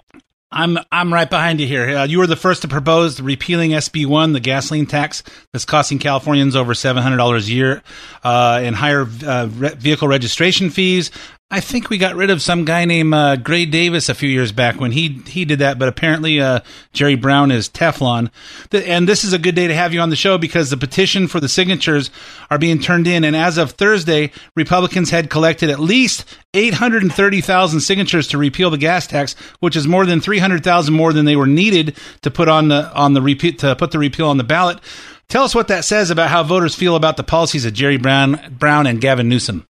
[0.55, 1.99] I'm I'm right behind you here.
[1.99, 5.99] Uh, you were the first to propose repealing SB one, the gasoline tax that's costing
[5.99, 7.83] Californians over seven hundred dollars a year,
[8.23, 11.11] uh, and higher uh, re- vehicle registration fees.
[11.51, 14.51] I think we got rid of some guy named uh, Gray Davis a few years
[14.51, 16.61] back when he he did that, but apparently uh,
[16.93, 18.31] Jerry Brown is Teflon.
[18.71, 20.77] The, and this is a good day to have you on the show because the
[20.77, 22.11] petition for the signatures
[22.51, 28.27] are being turned in, and as of Thursday, Republicans had collected at least 830,000 signatures
[28.29, 31.97] to repeal the gas tax, which is more than 300,000 more than they were needed
[32.23, 34.81] to put on the on the repeat to put the repeal on the ballot.
[35.29, 38.57] Tell us what that says about how voters feel about the policies of Jerry Brown
[38.59, 39.69] Brown and Gavin Newsom.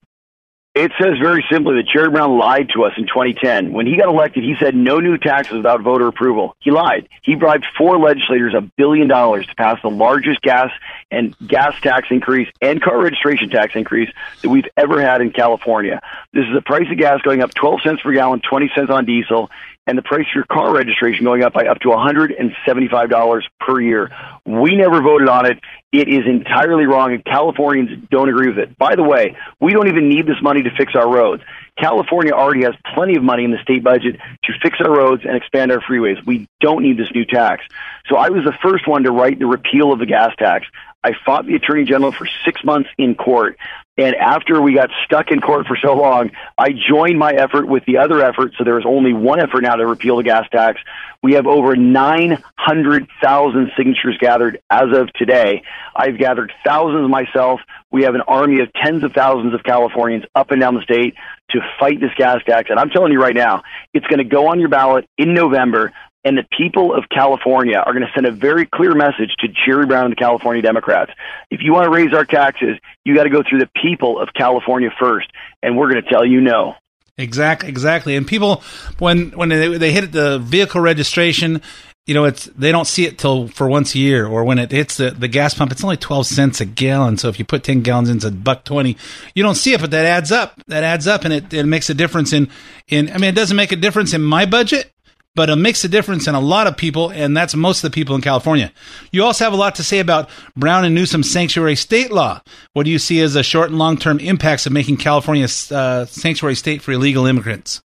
[0.73, 3.73] It says very simply that Jerry Brown lied to us in 2010.
[3.73, 6.55] When he got elected, he said no new taxes without voter approval.
[6.61, 7.09] He lied.
[7.23, 10.71] He bribed four legislators a billion dollars to pass the largest gas
[11.11, 14.11] and gas tax increase and car registration tax increase
[14.43, 16.01] that we've ever had in California.
[16.33, 19.05] This is the price of gas going up 12 cents per gallon, 20 cents on
[19.07, 19.51] diesel,
[19.91, 24.09] and the price of your car registration going up by up to $175 per year.
[24.47, 25.59] We never voted on it.
[25.91, 28.79] It is entirely wrong, and Californians don't agree with it.
[28.79, 31.43] By the way, we don't even need this money to fix our roads.
[31.77, 35.37] California already has plenty of money in the state budget to fix our roads and
[35.37, 36.25] expand our freeways.
[36.25, 37.65] We don't need this new tax.
[38.09, 40.67] So I was the first one to write the repeal of the gas tax.
[41.03, 43.57] I fought the Attorney General for six months in court,
[44.01, 47.85] And after we got stuck in court for so long, I joined my effort with
[47.85, 48.55] the other effort.
[48.57, 50.81] So there is only one effort now to repeal the gas tax.
[51.23, 55.65] We have over 900,000 signatures gathered as of today.
[55.95, 57.61] I've gathered thousands myself.
[57.91, 61.15] We have an army of tens of thousands of Californians up and down the state
[61.51, 62.71] to fight this gas tax.
[62.71, 65.93] And I'm telling you right now, it's going to go on your ballot in November.
[66.23, 69.87] And the people of California are going to send a very clear message to Jerry
[69.87, 71.13] Brown and the California Democrats.
[71.51, 74.29] If you want to raise our taxes, you got to go through the people of
[74.35, 75.29] California first.
[75.63, 76.75] And we're going to tell you no.
[77.17, 78.17] Exactly, exactly.
[78.17, 78.63] And people,
[78.99, 81.61] when when they, they hit the vehicle registration,
[82.07, 84.71] you know, it's they don't see it till for once a year, or when it
[84.71, 87.19] hits the, the gas pump, it's only twelve cents a gallon.
[87.19, 88.97] So if you put ten gallons into buck twenty.
[89.35, 90.55] You don't see it, but that adds up.
[90.69, 92.49] That adds up, and it, it makes a difference in
[92.89, 93.11] in.
[93.11, 94.91] I mean, it doesn't make a difference in my budget,
[95.35, 97.95] but it makes a difference in a lot of people, and that's most of the
[97.95, 98.73] people in California.
[99.13, 102.41] You also have a lot to say about Brown and Newsom's sanctuary state law.
[102.73, 105.75] What do you see as the short and long term impacts of making California a
[105.75, 107.81] uh, sanctuary state for illegal immigrants?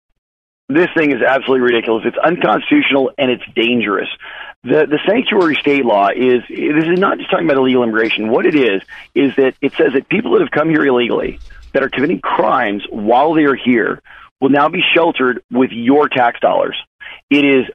[0.70, 2.04] This thing is absolutely ridiculous.
[2.06, 4.08] It's unconstitutional and it's dangerous.
[4.64, 8.30] The the sanctuary state law is this is not just talking about illegal immigration.
[8.30, 8.82] What it is
[9.16, 11.40] is that it says that people that have come here illegally
[11.74, 14.02] that are committing crimes while they are here
[14.40, 16.78] will now be sheltered with your tax dollars.
[17.32, 17.66] It is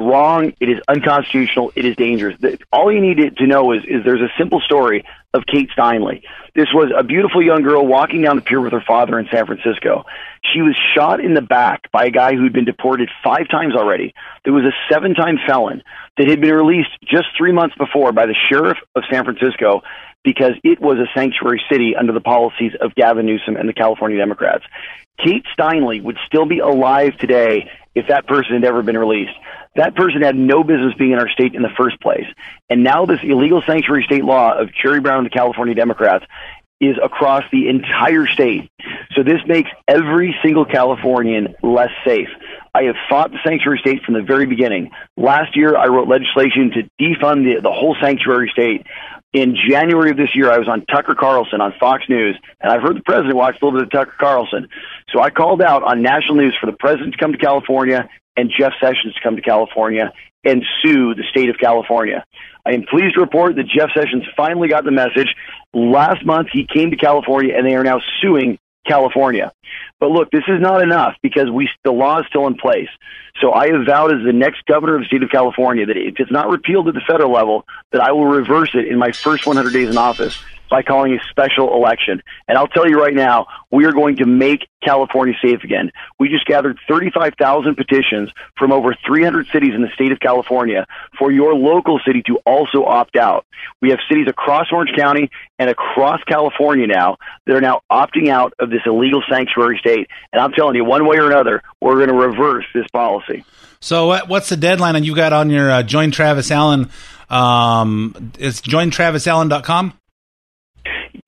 [0.00, 0.52] wrong.
[0.60, 1.72] It is unconstitutional.
[1.76, 2.36] It is dangerous.
[2.72, 6.20] All you need to know is, is there's a simple story of Kate Steinle.
[6.54, 9.46] This was a beautiful young girl walking down the pier with her father in San
[9.46, 10.04] Francisco.
[10.52, 14.14] She was shot in the back by a guy who'd been deported five times already.
[14.44, 15.82] There was a seven time felon
[16.16, 19.82] that had been released just three months before by the sheriff of San Francisco
[20.24, 24.18] because it was a sanctuary city under the policies of Gavin Newsom and the California
[24.18, 24.64] Democrats.
[25.18, 29.34] Kate Steinle would still be alive today if that person had ever been released.
[29.76, 32.26] That person had no business being in our state in the first place.
[32.68, 36.24] And now this illegal sanctuary state law of Jerry Brown and the California Democrats
[36.80, 38.70] is across the entire state.
[39.14, 42.28] So this makes every single Californian less safe.
[42.74, 44.90] I have fought the sanctuary state from the very beginning.
[45.16, 48.86] Last year, I wrote legislation to defund the, the whole sanctuary state.
[49.34, 52.82] In January of this year, I was on Tucker Carlson on Fox News, and I've
[52.82, 54.68] heard the president watch a little bit of Tucker Carlson.
[55.12, 58.48] So I called out on national news for the president to come to California and
[58.56, 60.12] Jeff Sessions to come to California
[60.44, 62.24] and sue the state of California.
[62.64, 65.34] I am pleased to report that Jeff Sessions finally got the message.
[65.72, 69.52] Last month, he came to California, and they are now suing California.
[70.00, 72.88] But look, this is not enough because we the law is still in place.
[73.40, 76.14] So I have vowed as the next governor of the state of California that if
[76.18, 79.46] it's not repealed at the federal level, that I will reverse it in my first
[79.46, 80.38] 100 days in office
[80.70, 82.22] by calling a special election.
[82.48, 85.90] And I'll tell you right now, we are going to make California safe again.
[86.18, 90.86] We just gathered 35,000 petitions from over 300 cities in the state of California
[91.18, 93.46] for your local city to also opt out.
[93.80, 98.54] We have cities across Orange County and across California now that are now opting out
[98.58, 100.08] of this illegal sanctuary state.
[100.32, 103.44] And I'm telling you, one way or another, we're going to reverse this policy.
[103.80, 104.96] So, what's the deadline?
[104.96, 106.88] And you got on your uh, Join Travis Allen.
[107.28, 109.98] Um, it's jointravisallen.com?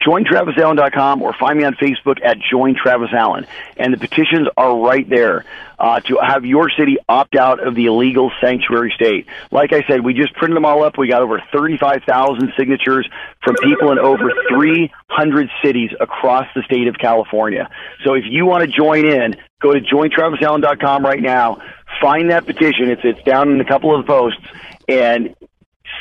[0.02, 3.46] jointravisallen.com or find me on Facebook at Join Travis Allen.
[3.76, 5.44] And the petitions are right there
[5.78, 9.26] uh, to have your city opt out of the illegal sanctuary state.
[9.50, 10.96] Like I said, we just printed them all up.
[10.98, 13.08] We got over 35,000 signatures
[13.42, 17.68] from people in over 300 cities across the state of California.
[18.04, 21.62] So if you want to join in, go to jointravisallen.com right now.
[22.00, 22.90] Find that petition.
[22.90, 24.42] It's, it's down in a couple of posts
[24.88, 25.34] and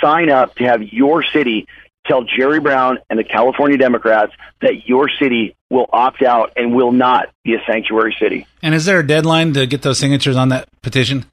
[0.01, 1.67] sign up to have your city
[2.05, 6.91] tell Jerry Brown and the California Democrats that your city will opt out and will
[6.91, 8.47] not be a sanctuary city.
[8.61, 11.25] And is there a deadline to get those signatures on that petition?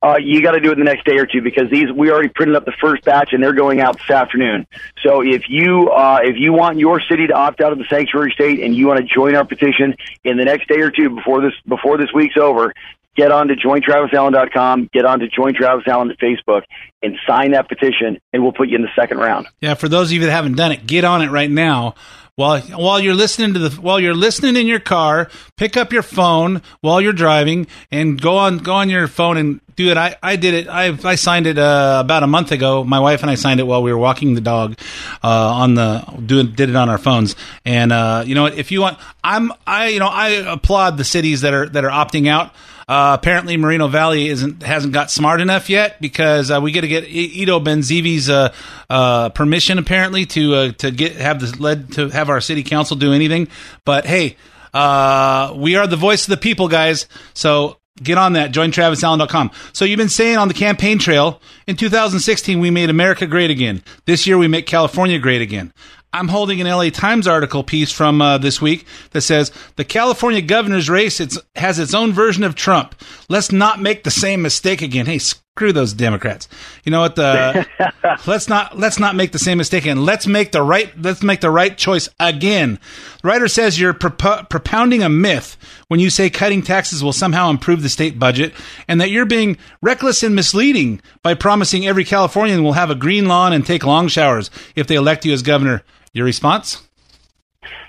[0.00, 2.28] Uh, you got to do it the next day or two because these we already
[2.28, 4.64] printed up the first batch and they're going out this afternoon.
[5.02, 8.30] So if you uh, if you want your city to opt out of the sanctuary
[8.30, 11.40] state and you want to join our petition in the next day or two before
[11.40, 12.72] this before this week's over,
[13.18, 16.62] get on to jointravisallen.com, get on to Join at Facebook,
[17.02, 19.48] and sign that petition, and we'll put you in the second round.
[19.60, 21.96] Yeah, for those of you that haven't done it, get on it right now.
[22.36, 26.04] While while you're listening to the while you're listening in your car, pick up your
[26.04, 29.96] phone while you're driving and go on go on your phone and do it.
[29.96, 30.68] I, I did it.
[30.68, 32.84] I I signed it uh, about a month ago.
[32.84, 34.78] My wife and I signed it while we were walking the dog
[35.24, 37.34] uh, on the doing did it on our phones.
[37.64, 41.40] And uh, you know, if you want, I'm I you know I applaud the cities
[41.40, 42.54] that are that are opting out.
[42.88, 46.88] Uh, apparently, Moreno Valley isn't hasn't got smart enough yet because uh, we got to
[46.88, 48.52] get Ido Benzivi's uh,
[48.88, 52.96] uh, permission apparently to uh, to get have this led to have our city council
[52.96, 53.48] do anything.
[53.84, 54.36] But hey,
[54.72, 57.06] uh, we are the voice of the people, guys.
[57.34, 62.60] So get on that jointravisallen.com so you've been saying on the campaign trail in 2016
[62.60, 65.72] we made america great again this year we make california great again
[66.12, 70.40] I'm holding an LA Times article piece from uh, this week that says the California
[70.40, 72.94] governor's race it's, has its own version of Trump.
[73.28, 75.06] Let's not make the same mistake again.
[75.06, 75.18] Hey,
[75.58, 76.46] screw those Democrats.
[76.84, 77.16] You know what?
[77.16, 77.66] The
[78.28, 81.40] let's not let's not make the same mistake and Let's make the right let's make
[81.40, 82.78] the right choice again.
[83.22, 85.56] The writer says you're propo- propounding a myth
[85.88, 88.54] when you say cutting taxes will somehow improve the state budget,
[88.86, 93.26] and that you're being reckless and misleading by promising every Californian will have a green
[93.26, 95.82] lawn and take long showers if they elect you as governor.
[96.12, 96.87] Your response?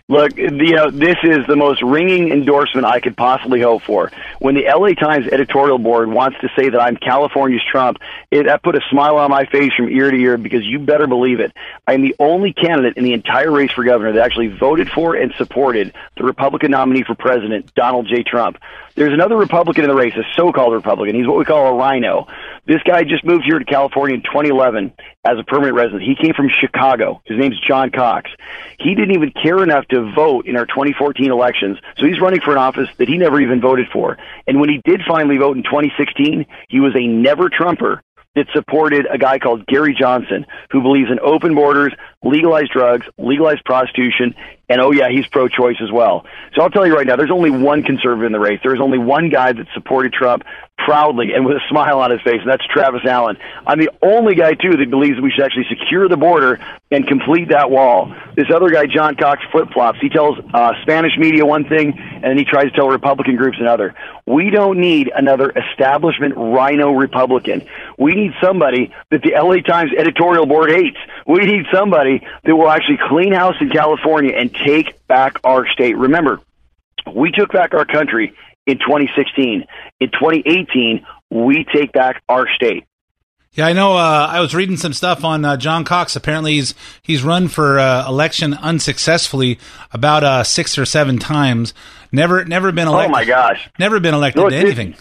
[0.09, 4.11] Look, you uh, know, this is the most ringing endorsement I could possibly hope for.
[4.39, 7.99] When the LA Times editorial board wants to say that I'm California's Trump,
[8.31, 11.05] it, that put a smile on my face from ear to ear because you better
[11.05, 11.53] believe it.
[11.87, 15.31] I'm the only candidate in the entire race for governor that actually voted for and
[15.37, 18.23] supported the Republican nominee for president, Donald J.
[18.23, 18.57] Trump.
[18.99, 21.15] There's another Republican in the race, a so-called Republican.
[21.15, 22.27] He's what we call a rhino.
[22.65, 24.91] This guy just moved here to California in 2011
[25.23, 26.03] as a permanent resident.
[26.03, 27.21] He came from Chicago.
[27.23, 28.29] His name's John Cox.
[28.77, 32.51] He didn't even care enough to vote in our 2014 elections, so he's running for
[32.51, 34.17] an office that he never even voted for.
[34.45, 38.03] And when he did finally vote in 2016, he was a never Trumper
[38.35, 41.93] that supported a guy called Gary Johnson, who believes in open borders,
[42.23, 44.35] legalized drugs, legalized prostitution,
[44.69, 46.25] and oh yeah, he's pro-choice as well.
[46.55, 48.59] So I'll tell you right now, there's only one conservative in the race.
[48.63, 50.43] There's only one guy that supported Trump
[50.77, 53.37] proudly and with a smile on his face, and that's Travis Allen.
[53.65, 56.59] I'm the only guy too that believes we should actually secure the border
[56.91, 58.13] and complete that wall.
[58.35, 59.99] This other guy, John Cox, flip flops.
[60.01, 63.57] He tells uh, Spanish media one thing, and then he tries to tell Republican groups
[63.59, 63.93] another.
[64.25, 67.67] We don't need another establishment rhino Republican.
[67.97, 70.97] We need somebody that the LA Times editorial board hates.
[71.27, 75.97] We need somebody that will actually clean house in California and take back our state.
[75.97, 76.41] Remember,
[77.13, 78.33] we took back our country
[78.65, 79.65] in 2016.
[79.99, 82.85] In 2018, we take back our state.
[83.53, 83.93] Yeah, I know.
[83.97, 86.15] Uh, I was reading some stuff on uh, John Cox.
[86.15, 89.57] Apparently, he's he's run for uh, election unsuccessfully
[89.91, 91.73] about uh, six or seven times.
[92.11, 93.09] Never, never been elected.
[93.09, 93.69] Oh my gosh!
[93.79, 94.95] Never been elected No, to anything.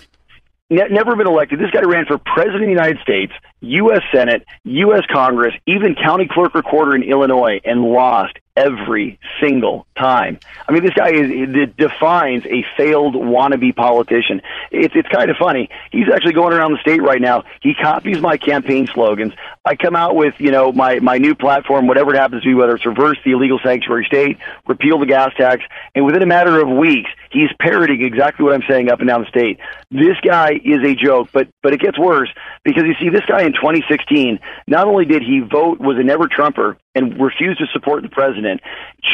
[0.70, 1.58] Ne- never been elected.
[1.58, 4.02] This guy ran for president of the United States, U.S.
[4.12, 5.02] Senate, U.S.
[5.10, 10.38] Congress, even county clerk recorder in Illinois, and lost every single time.
[10.68, 14.42] I mean, this guy is defines a failed wannabe politician.
[14.70, 15.70] It's it's kind of funny.
[15.90, 17.44] He's actually going around the state right now.
[17.62, 19.32] He copies my campaign slogans.
[19.64, 22.54] I come out with you know my my new platform, whatever it happens to be,
[22.54, 25.62] whether it's reverse the illegal sanctuary state, repeal the gas tax,
[25.94, 29.22] and within a matter of weeks, he's parroting exactly what I'm saying up and down
[29.22, 29.58] the state.
[29.90, 32.28] This guy is a joke, but but it gets worse
[32.64, 36.28] because you see, this guy in 2016, not only did he vote was a never
[36.28, 38.60] Trumper and refused to support the president,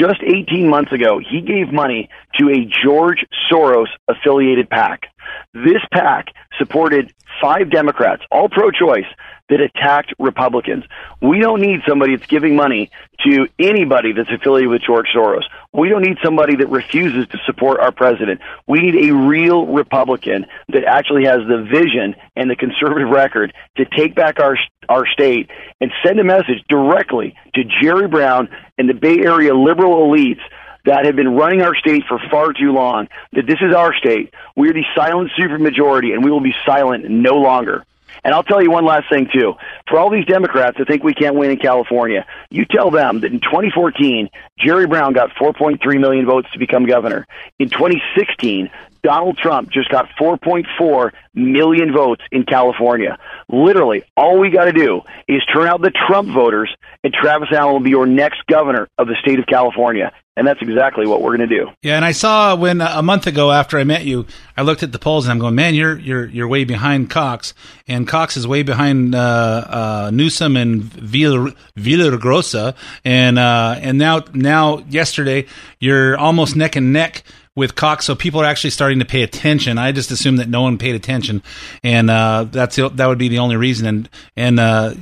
[0.01, 2.09] just 18 months ago, he gave money
[2.39, 5.07] to a George Soros affiliated PAC.
[5.53, 7.12] This PAC supported
[7.45, 9.05] five Democrats, all pro-choice,
[9.51, 10.84] that attacked Republicans.
[11.20, 12.90] We don't need somebody that's giving money
[13.26, 15.42] to anybody that's affiliated with George Soros.
[15.70, 18.40] We don't need somebody that refuses to support our president.
[18.66, 23.84] We need a real Republican that actually has the vision and the conservative record to
[23.84, 24.57] take back our
[24.88, 30.07] our state and send a message directly to Jerry Brown and the Bay Area liberal
[30.07, 30.40] elites
[30.85, 33.09] that have been running our state for far too long.
[33.32, 34.32] That this is our state.
[34.57, 37.85] We are the silent supermajority, and we will be silent no longer.
[38.22, 39.55] And I'll tell you one last thing too.
[39.89, 43.32] For all these Democrats that think we can't win in California, you tell them that
[43.32, 47.26] in 2014, Jerry Brown got 4.3 million votes to become governor.
[47.59, 48.70] In 2016,
[49.03, 53.18] Donald Trump just got 4.4 million votes in California.
[53.51, 57.74] Literally, all we got to do is turn out the Trump voters, and Travis Allen
[57.74, 60.11] will be your next governor of the state of California.
[60.37, 61.70] And that's exactly what we're going to do.
[61.82, 64.26] Yeah, and I saw when a month ago after I met you,
[64.57, 67.55] I looked at the polls and I'm going, man, you're you're you're way behind Cox,
[67.87, 72.74] and Cox is way behind uh, uh, Newsom and Villa Villaraigosa,
[73.05, 75.47] and uh, and now now yesterday
[75.78, 77.22] you're almost neck and neck
[77.57, 79.78] with Cox, so people are actually starting to pay attention.
[79.78, 81.43] I just assumed that no one paid attention,
[81.85, 83.87] and uh, that's that would be the only reason.
[83.87, 84.95] And and uh,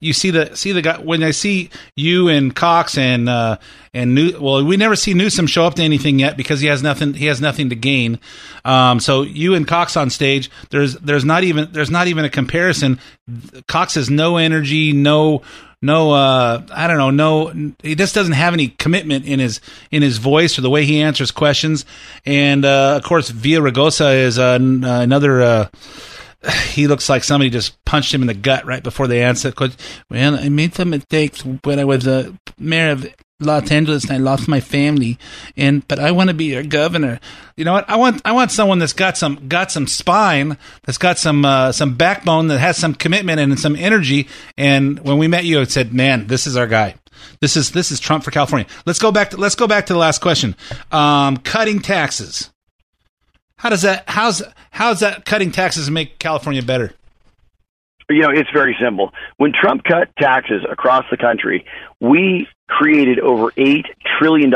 [0.00, 3.58] you see the see the guy when I see you and Cox and uh,
[3.94, 6.82] and New, well, we never see Newsom show up to anything yet because he has
[6.82, 8.18] nothing he has nothing to gain.
[8.64, 12.30] Um, so you and Cox on stage, there's there's not even there's not even a
[12.30, 12.98] comparison.
[13.66, 15.42] Cox has no energy, no
[15.82, 20.02] no uh i don't know no he just doesn't have any commitment in his in
[20.02, 21.84] his voice or the way he answers questions
[22.24, 25.68] and uh of course Villaraigosa is uh, uh, another uh
[26.48, 29.54] he looks like somebody just punched him in the gut right before they answered.
[29.54, 29.76] Cause,
[30.10, 33.06] well, I made some mistakes when I was a mayor of
[33.38, 35.18] Los Angeles and I lost my family.
[35.56, 37.20] And but I want to be your governor.
[37.56, 37.88] You know what?
[37.88, 41.72] I want I want someone that's got some got some spine, that's got some uh,
[41.72, 44.28] some backbone, that has some commitment and some energy.
[44.56, 46.94] And when we met you, it said, "Man, this is our guy."
[47.40, 48.66] This is this is Trump for California.
[48.86, 50.56] Let's go back to let's go back to the last question.
[50.90, 52.50] Um, cutting taxes.
[53.58, 56.92] How does that how's how's that cutting taxes make California better?
[58.08, 59.12] You know, it's very simple.
[59.36, 61.64] When Trump cut taxes across the country,
[62.00, 63.84] we created over $8
[64.18, 64.52] trillion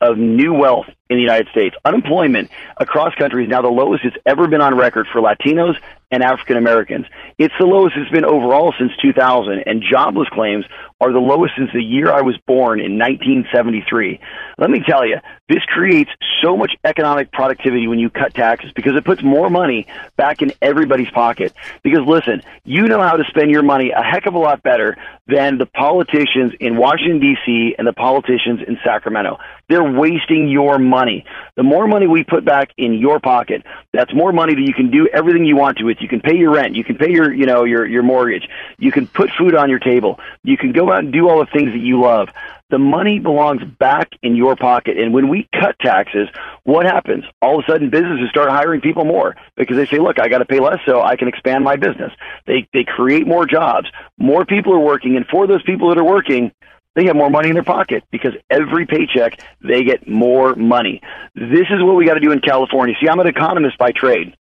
[0.00, 1.74] of new wealth in the United States.
[1.84, 5.74] Unemployment across country is now the lowest it's ever been on record for Latinos
[6.12, 7.06] and African Americans.
[7.38, 10.66] It's the lowest it's been overall since 2000, and jobless claims
[11.00, 14.20] are the lowest since the year I was born in 1973.
[14.58, 15.16] Let me tell you,
[15.48, 16.10] this creates
[16.42, 19.86] so much economic productivity when you cut taxes because it puts more money
[20.16, 21.54] back in everybody's pocket.
[21.82, 24.96] Because listen, you know how to spend your money a heck of a lot better
[25.26, 27.74] than the politicians in Washington, D.C.
[27.78, 29.38] and the politicians in Sacramento.
[29.72, 31.24] They're wasting your money.
[31.56, 33.62] The more money we put back in your pocket,
[33.94, 35.96] that's more money that you can do everything you want to with.
[36.02, 38.46] You can pay your rent, you can pay your, you know, your your mortgage,
[38.76, 41.50] you can put food on your table, you can go out and do all the
[41.50, 42.28] things that you love.
[42.68, 44.98] The money belongs back in your pocket.
[44.98, 46.28] And when we cut taxes,
[46.64, 47.24] what happens?
[47.40, 50.38] All of a sudden businesses start hiring people more because they say, look, I got
[50.38, 52.12] to pay less so I can expand my business.
[52.46, 53.88] They they create more jobs.
[54.18, 56.52] More people are working and for those people that are working,
[56.94, 61.00] they have more money in their pocket because every paycheck they get more money.
[61.34, 62.94] This is what we got to do in California.
[63.00, 64.36] See, I'm an economist by trade.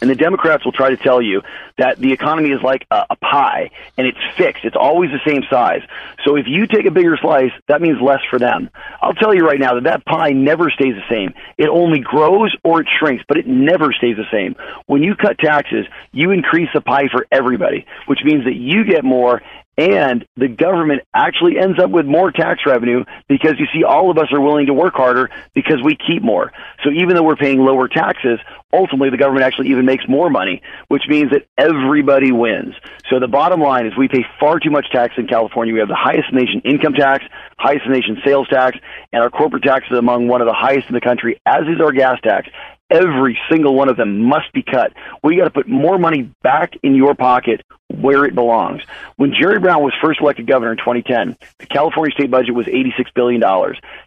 [0.00, 1.42] And the Democrats will try to tell you
[1.76, 4.64] that the economy is like a, a, pie and it's fixed.
[4.64, 5.82] It's always the same size.
[6.24, 8.70] So if you take a bigger slice, that means less for them.
[9.02, 11.34] I'll tell you right now that that pie never stays the same.
[11.58, 14.56] It only grows or it shrinks, but it never stays the same.
[14.86, 19.04] When you cut taxes, you increase the pie for everybody, which means that you get
[19.04, 19.42] more
[19.80, 24.18] and the government actually ends up with more tax revenue because you see all of
[24.18, 26.52] us are willing to work harder because we keep more.
[26.84, 28.38] So even though we're paying lower taxes,
[28.74, 32.74] ultimately the government actually even makes more money, which means that everybody wins.
[33.08, 35.72] So the bottom line is we pay far too much tax in California.
[35.72, 37.24] We have the highest nation income tax,
[37.58, 38.76] highest nation sales tax,
[39.12, 41.80] and our corporate tax is among one of the highest in the country, as is
[41.80, 42.48] our gas tax
[42.90, 44.92] every single one of them must be cut.
[45.22, 48.82] We got to put more money back in your pocket where it belongs.
[49.16, 53.06] When Jerry Brown was first elected governor in 2010, the California state budget was $86
[53.14, 53.40] billion.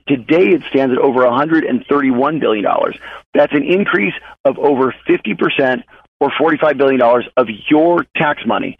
[0.07, 2.65] Today it stands at over $131 billion.
[3.33, 4.13] That's an increase
[4.45, 5.83] of over 50%
[6.19, 8.77] or $45 billion of your tax money.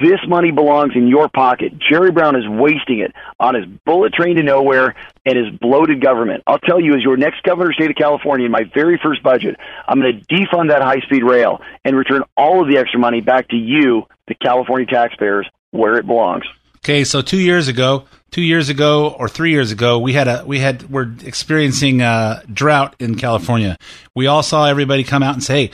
[0.00, 1.72] This money belongs in your pocket.
[1.90, 4.94] Jerry Brown is wasting it on his bullet train to nowhere
[5.26, 6.42] and his bloated government.
[6.46, 8.98] I'll tell you, as your next governor of the state of California, in my very
[9.02, 9.56] first budget,
[9.86, 13.20] I'm going to defund that high speed rail and return all of the extra money
[13.20, 16.44] back to you, the California taxpayers, where it belongs.
[16.84, 20.42] Okay, so two years ago, two years ago or three years ago, we had a
[20.44, 23.78] we had we're experiencing a drought in California.
[24.16, 25.72] We all saw everybody come out and say, "Hey,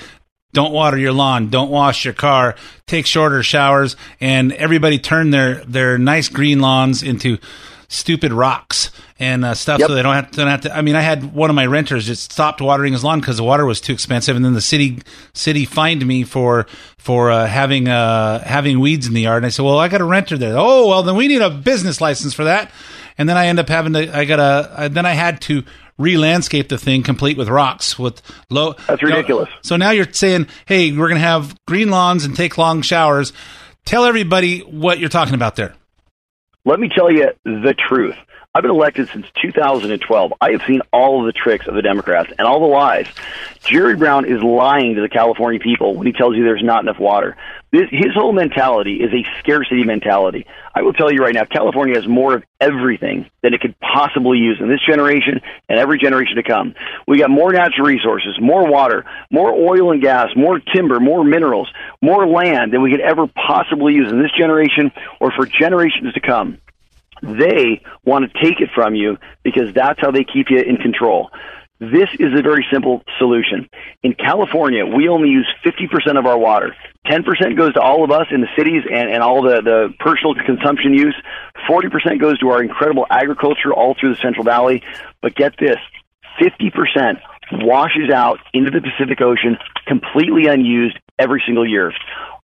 [0.53, 2.55] don't water your lawn, don't wash your car,
[2.87, 7.39] take shorter showers, and everybody turned their their nice green lawns into
[7.91, 9.89] stupid rocks and uh, stuff Yep.
[9.89, 10.77] so they don't have, to, don't have to.
[10.77, 13.45] I mean, I had one of my renters just stopped watering his lawn because the
[13.45, 15.01] water was too expensive, and then the city
[15.33, 16.67] city fined me for
[16.99, 19.39] for uh, having uh, having weeds in the yard.
[19.39, 21.51] And I said, "Well, I got a renter there." Oh, well, then we need a
[21.51, 22.71] business license for that.
[23.17, 24.17] And then I end up having to.
[24.17, 24.89] I got a.
[24.89, 25.65] Then I had to
[25.99, 28.75] re-landscape the thing complete with rocks with low.
[28.87, 29.51] That's you know, ridiculous.
[29.63, 33.33] so now you're saying, "Hey, we're going to have green lawns and take long showers."
[33.85, 35.75] Tell everybody what you're talking about there.
[36.65, 38.17] Let me tell you the truth.
[38.59, 40.33] I've been elected since 2012.
[40.41, 43.07] I have seen all of the tricks of the Democrats and all the lies.
[43.63, 46.99] Jerry Brown is lying to the California people when he tells you there's not enough
[46.99, 47.37] water.
[47.71, 50.45] This, his whole mentality is a scarcity mentality.
[50.75, 54.39] I will tell you right now, California has more of everything than it could possibly
[54.39, 56.75] use in this generation and every generation to come.
[57.07, 61.69] We got more natural resources, more water, more oil and gas, more timber, more minerals,
[62.03, 64.91] more land than we could ever possibly use in this generation
[65.21, 66.59] or for generations to come
[67.23, 71.31] they want to take it from you because that's how they keep you in control.
[71.81, 73.69] This is a very simple solution.
[74.03, 76.75] In California, we only use 50% of our water.
[77.07, 80.35] 10% goes to all of us in the cities and, and all the, the personal
[80.35, 81.15] consumption use.
[81.71, 84.83] 40% goes to our incredible agriculture all through the Central Valley.
[85.23, 85.79] But get this,
[86.41, 87.21] 50%
[87.53, 89.57] washes out into the Pacific Ocean
[89.87, 91.93] completely unused every single year.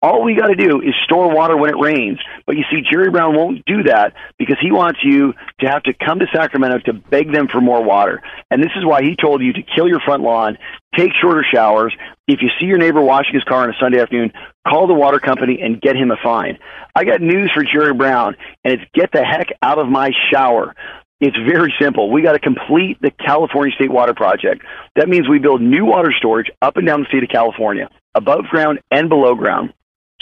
[0.04, 2.18] All we got to do is store water when it rains.
[2.44, 5.94] But you see, Jerry Brown won't do that because he wants you to have to
[5.94, 8.20] come to Sacramento to beg them for more water.
[8.50, 10.58] And this is why he told you to kill your front lawn,
[10.94, 11.96] take shorter showers.
[12.28, 14.34] If you see your neighbor washing his car on a Sunday afternoon,
[14.68, 16.58] call the water company and get him a fine.
[16.94, 20.74] I got news for Jerry Brown, and it's get the heck out of my shower.
[21.22, 22.12] It's very simple.
[22.12, 24.66] We got to complete the California State Water Project.
[24.96, 28.44] That means we build new water storage up and down the state of California, above
[28.50, 29.72] ground and below ground.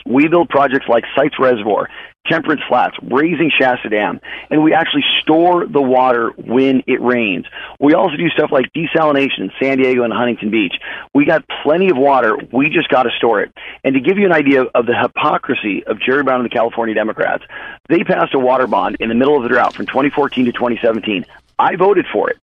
[0.07, 1.89] We build projects like Sites Reservoir,
[2.27, 4.21] Temperance Flats, raising Shasta Dam,
[4.51, 7.47] and we actually store the water when it rains.
[7.81, 10.75] We also do stuff like desalination in San Diego and Huntington Beach.
[11.15, 12.37] We got plenty of water.
[12.53, 13.53] We just got to store it.
[13.83, 16.95] And to give you an idea of the hypocrisy of Jerry Brown and the California
[16.95, 17.45] Democrats,
[17.89, 21.27] they passed a water bond in the middle of the drought from 2014 to 2017.
[21.59, 22.39] I voted for it.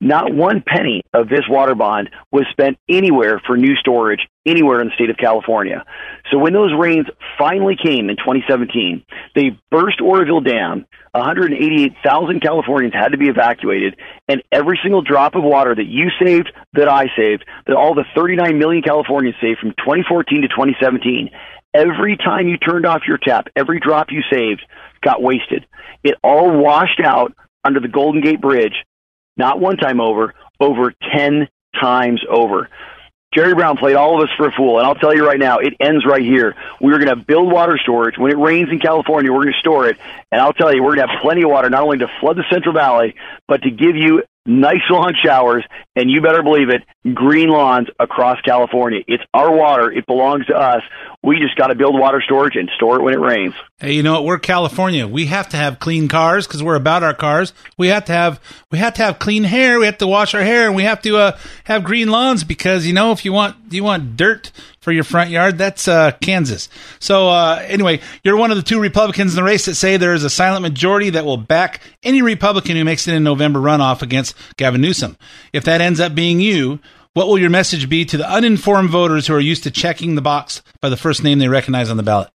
[0.00, 4.88] Not one penny of this water bond was spent anywhere for new storage anywhere in
[4.88, 5.84] the state of California.
[6.30, 7.06] So when those rains
[7.38, 9.04] finally came in 2017,
[9.34, 10.86] they burst Oroville Dam.
[11.12, 13.96] 188,000 Californians had to be evacuated,
[14.28, 18.04] and every single drop of water that you saved, that I saved, that all the
[18.14, 21.30] 39 million Californians saved from 2014 to 2017,
[21.74, 24.62] every time you turned off your tap, every drop you saved
[25.02, 25.66] got wasted.
[26.02, 28.74] It all washed out under the Golden Gate Bridge,
[29.36, 31.48] not one time over, over 10
[31.80, 32.68] times over.
[33.32, 35.58] Jerry Brown played all of us for a fool, and I'll tell you right now,
[35.58, 36.54] it ends right here.
[36.80, 38.18] We're going to build water storage.
[38.18, 39.96] When it rains in California, we're going to store it,
[40.30, 42.36] and I'll tell you, we're going to have plenty of water, not only to flood
[42.36, 43.14] the Central Valley,
[43.48, 45.64] but to give you nice long showers,
[45.96, 46.82] and you better believe it,
[47.14, 49.00] green lawns across California.
[49.06, 49.90] It's our water.
[49.90, 50.82] It belongs to us.
[51.24, 53.54] We just got to build water storage and store it when it rains.
[53.78, 54.24] Hey, you know what?
[54.24, 55.06] We're California.
[55.06, 57.52] We have to have clean cars because we're about our cars.
[57.78, 58.40] We have to have
[58.72, 59.78] we have to have clean hair.
[59.78, 62.86] We have to wash our hair, and we have to uh, have green lawns because
[62.86, 64.50] you know if you want you want dirt
[64.80, 66.68] for your front yard, that's uh, Kansas.
[66.98, 70.14] So uh, anyway, you're one of the two Republicans in the race that say there
[70.14, 74.02] is a silent majority that will back any Republican who makes it in November runoff
[74.02, 75.16] against Gavin Newsom.
[75.52, 76.80] If that ends up being you.
[77.14, 80.22] What will your message be to the uninformed voters who are used to checking the
[80.22, 82.30] box by the first name they recognize on the ballot?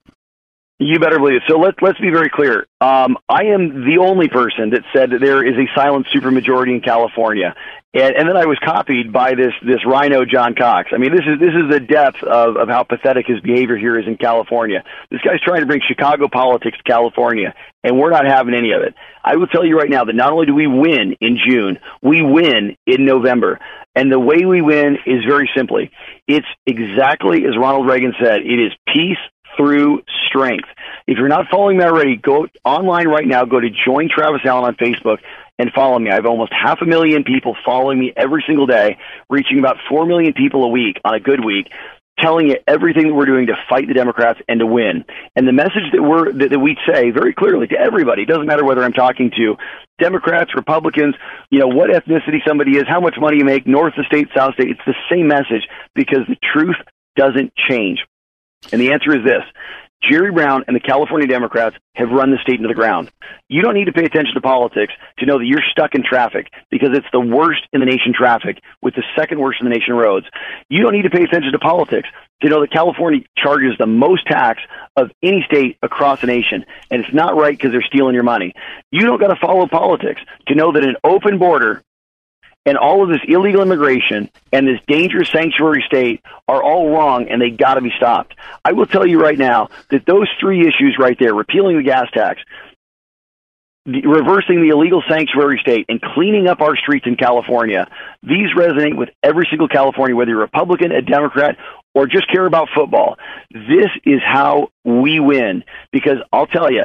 [0.79, 1.43] You better believe it.
[1.47, 2.65] So let's let's be very clear.
[2.81, 6.81] Um, I am the only person that said that there is a silent supermajority in
[6.81, 7.55] California,
[7.93, 10.89] and, and then I was copied by this this rhino John Cox.
[10.93, 13.99] I mean, this is this is the depth of, of how pathetic his behavior here
[13.99, 14.83] is in California.
[15.11, 18.81] This guy's trying to bring Chicago politics to California, and we're not having any of
[18.81, 18.95] it.
[19.23, 22.21] I will tell you right now that not only do we win in June, we
[22.21, 23.59] win in November.
[23.95, 25.91] And the way we win is very simply,
[26.27, 29.19] it's exactly as Ronald Reagan said, it is peace
[29.55, 30.67] through strength.
[31.05, 34.65] If you're not following me already, go online right now, go to Join Travis Allen
[34.65, 35.17] on Facebook
[35.59, 36.09] and follow me.
[36.09, 38.97] I have almost half a million people following me every single day,
[39.29, 41.67] reaching about 4 million people a week on a good week
[42.19, 45.03] telling you everything that we're doing to fight the Democrats and to win.
[45.35, 48.63] And the message that we're that, that we say very clearly to everybody, doesn't matter
[48.63, 49.55] whether I'm talking to
[49.99, 51.15] Democrats, Republicans,
[51.49, 54.55] you know, what ethnicity somebody is, how much money you make, north of state, south
[54.55, 56.75] state, it's the same message because the truth
[57.15, 57.99] doesn't change.
[58.71, 59.43] And the answer is this.
[60.09, 63.11] Jerry Brown and the California Democrats have run the state into the ground.
[63.47, 66.47] You don't need to pay attention to politics to know that you're stuck in traffic
[66.69, 69.93] because it's the worst in the nation traffic with the second worst in the nation
[69.93, 70.25] roads.
[70.69, 72.09] You don't need to pay attention to politics
[72.41, 74.61] to know that California charges the most tax
[74.97, 78.53] of any state across the nation, and it's not right because they're stealing your money.
[78.91, 81.81] You don't got to follow politics to know that an open border
[82.65, 87.41] and all of this illegal immigration and this dangerous sanctuary state are all wrong and
[87.41, 88.35] they got to be stopped.
[88.63, 92.07] I will tell you right now that those three issues right there, repealing the gas
[92.13, 92.41] tax,
[93.85, 97.89] reversing the illegal sanctuary state and cleaning up our streets in California,
[98.21, 101.57] these resonate with every single California, whether you're a Republican, a Democrat,
[101.93, 103.17] or just care about football.
[103.51, 106.83] This is how we win because I'll tell you,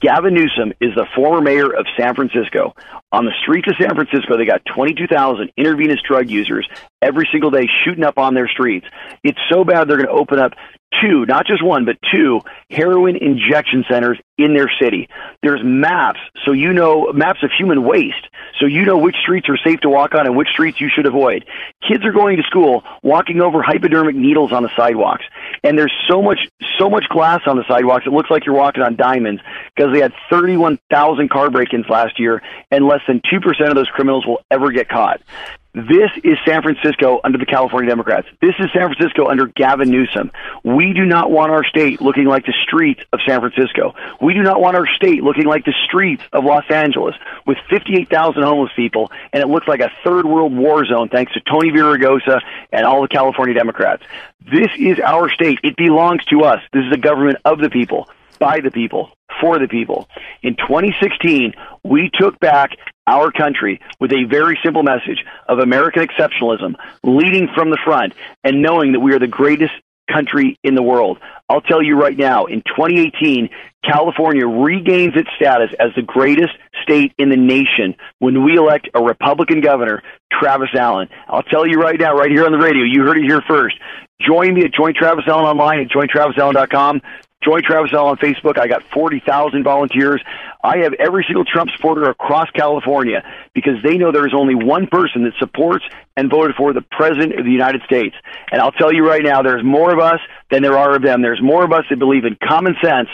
[0.00, 2.74] Gavin Newsom is the former mayor of San Francisco.
[3.10, 6.68] On the streets of San Francisco, they got 22,000 intravenous drug users
[7.00, 8.86] every single day shooting up on their streets.
[9.24, 10.52] It's so bad they're going to open up
[11.00, 12.40] two, not just one, but two
[12.70, 15.08] heroin injection centers in their city.
[15.42, 18.28] There's maps, so you know maps of human waste,
[18.58, 21.06] so you know which streets are safe to walk on and which streets you should
[21.06, 21.44] avoid.
[21.86, 25.24] Kids are going to school walking over hypodermic needles on the sidewalks,
[25.62, 26.38] and there's so much
[26.78, 29.42] so much glass on the sidewalks it looks like you're walking on diamonds
[29.74, 33.88] because they had 31,000 car break-ins last year, and less than two percent of those
[33.88, 35.20] criminals will ever get caught.
[35.74, 38.26] This is San Francisco under the California Democrats.
[38.40, 40.32] This is San Francisco under Gavin Newsom.
[40.64, 43.94] We do not want our state looking like the streets of San Francisco.
[44.20, 47.14] We do not want our state looking like the streets of Los Angeles
[47.46, 51.40] with 58,000 homeless people, and it looks like a third world war zone thanks to
[51.40, 52.40] Tony Villaraigosa
[52.72, 54.02] and all the California Democrats.
[54.50, 55.60] This is our state.
[55.62, 56.60] It belongs to us.
[56.72, 58.08] This is a government of the people,
[58.38, 59.10] by the people,
[59.40, 60.08] for the people.
[60.42, 62.70] In 2016, we took back
[63.06, 68.12] our country with a very simple message of American exceptionalism, leading from the front
[68.44, 69.72] and knowing that we are the greatest
[70.10, 71.18] country in the world.
[71.48, 73.48] I'll tell you right now, in 2018,
[73.84, 79.02] California regains its status as the greatest state in the nation when we elect a
[79.02, 81.08] Republican governor, Travis Allen.
[81.28, 83.76] I'll tell you right now, right here on the radio, you heard it here first.
[84.20, 87.00] Join me at Join Travis Allen online at jointravisallen.com.
[87.44, 88.58] Join Travis Allen on Facebook.
[88.58, 90.20] I got 40,000 volunteers.
[90.62, 93.22] I have every single Trump supporter across California
[93.54, 95.84] because they know there is only one person that supports
[96.16, 98.16] and voted for the President of the United States.
[98.50, 100.18] And I'll tell you right now, there's more of us
[100.50, 101.22] than there are of them.
[101.22, 103.08] There's more of us that believe in common sense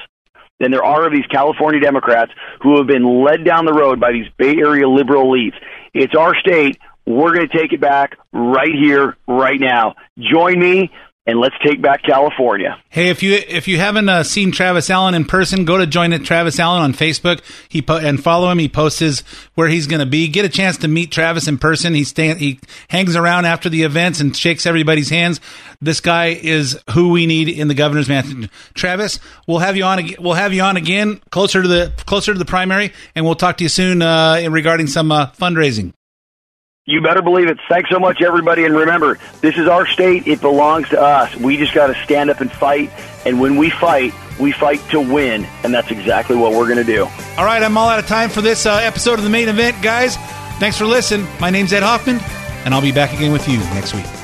[0.58, 4.12] than there are of these California Democrats who have been led down the road by
[4.12, 5.56] these Bay Area liberal elites.
[5.92, 6.78] It's our state.
[7.06, 9.96] We're going to take it back right here, right now.
[10.18, 10.90] Join me
[11.26, 12.78] and let's take back California.
[12.90, 16.12] Hey, if you if you haven't uh, seen Travis Allen in person, go to join
[16.12, 17.40] it Travis Allen on Facebook.
[17.68, 18.58] He po- and follow him.
[18.58, 19.20] He posts his,
[19.54, 20.28] where he's going to be.
[20.28, 21.94] Get a chance to meet Travis in person.
[21.94, 25.40] He stand he hangs around after the events and shakes everybody's hands.
[25.80, 28.50] This guy is who we need in the governor's mansion.
[28.74, 29.98] Travis, we'll have you on.
[30.00, 33.34] ag- We'll have you on again closer to the closer to the primary, and we'll
[33.34, 35.92] talk to you soon uh, regarding some uh, fundraising.
[36.86, 37.58] You better believe it.
[37.68, 38.64] Thanks so much, everybody.
[38.64, 40.26] And remember, this is our state.
[40.26, 41.34] It belongs to us.
[41.36, 42.90] We just got to stand up and fight.
[43.24, 45.46] And when we fight, we fight to win.
[45.62, 47.04] And that's exactly what we're going to do.
[47.38, 49.82] All right, I'm all out of time for this uh, episode of the main event,
[49.82, 50.16] guys.
[50.58, 51.26] Thanks for listening.
[51.40, 52.18] My name's Ed Hoffman,
[52.66, 54.23] and I'll be back again with you next week.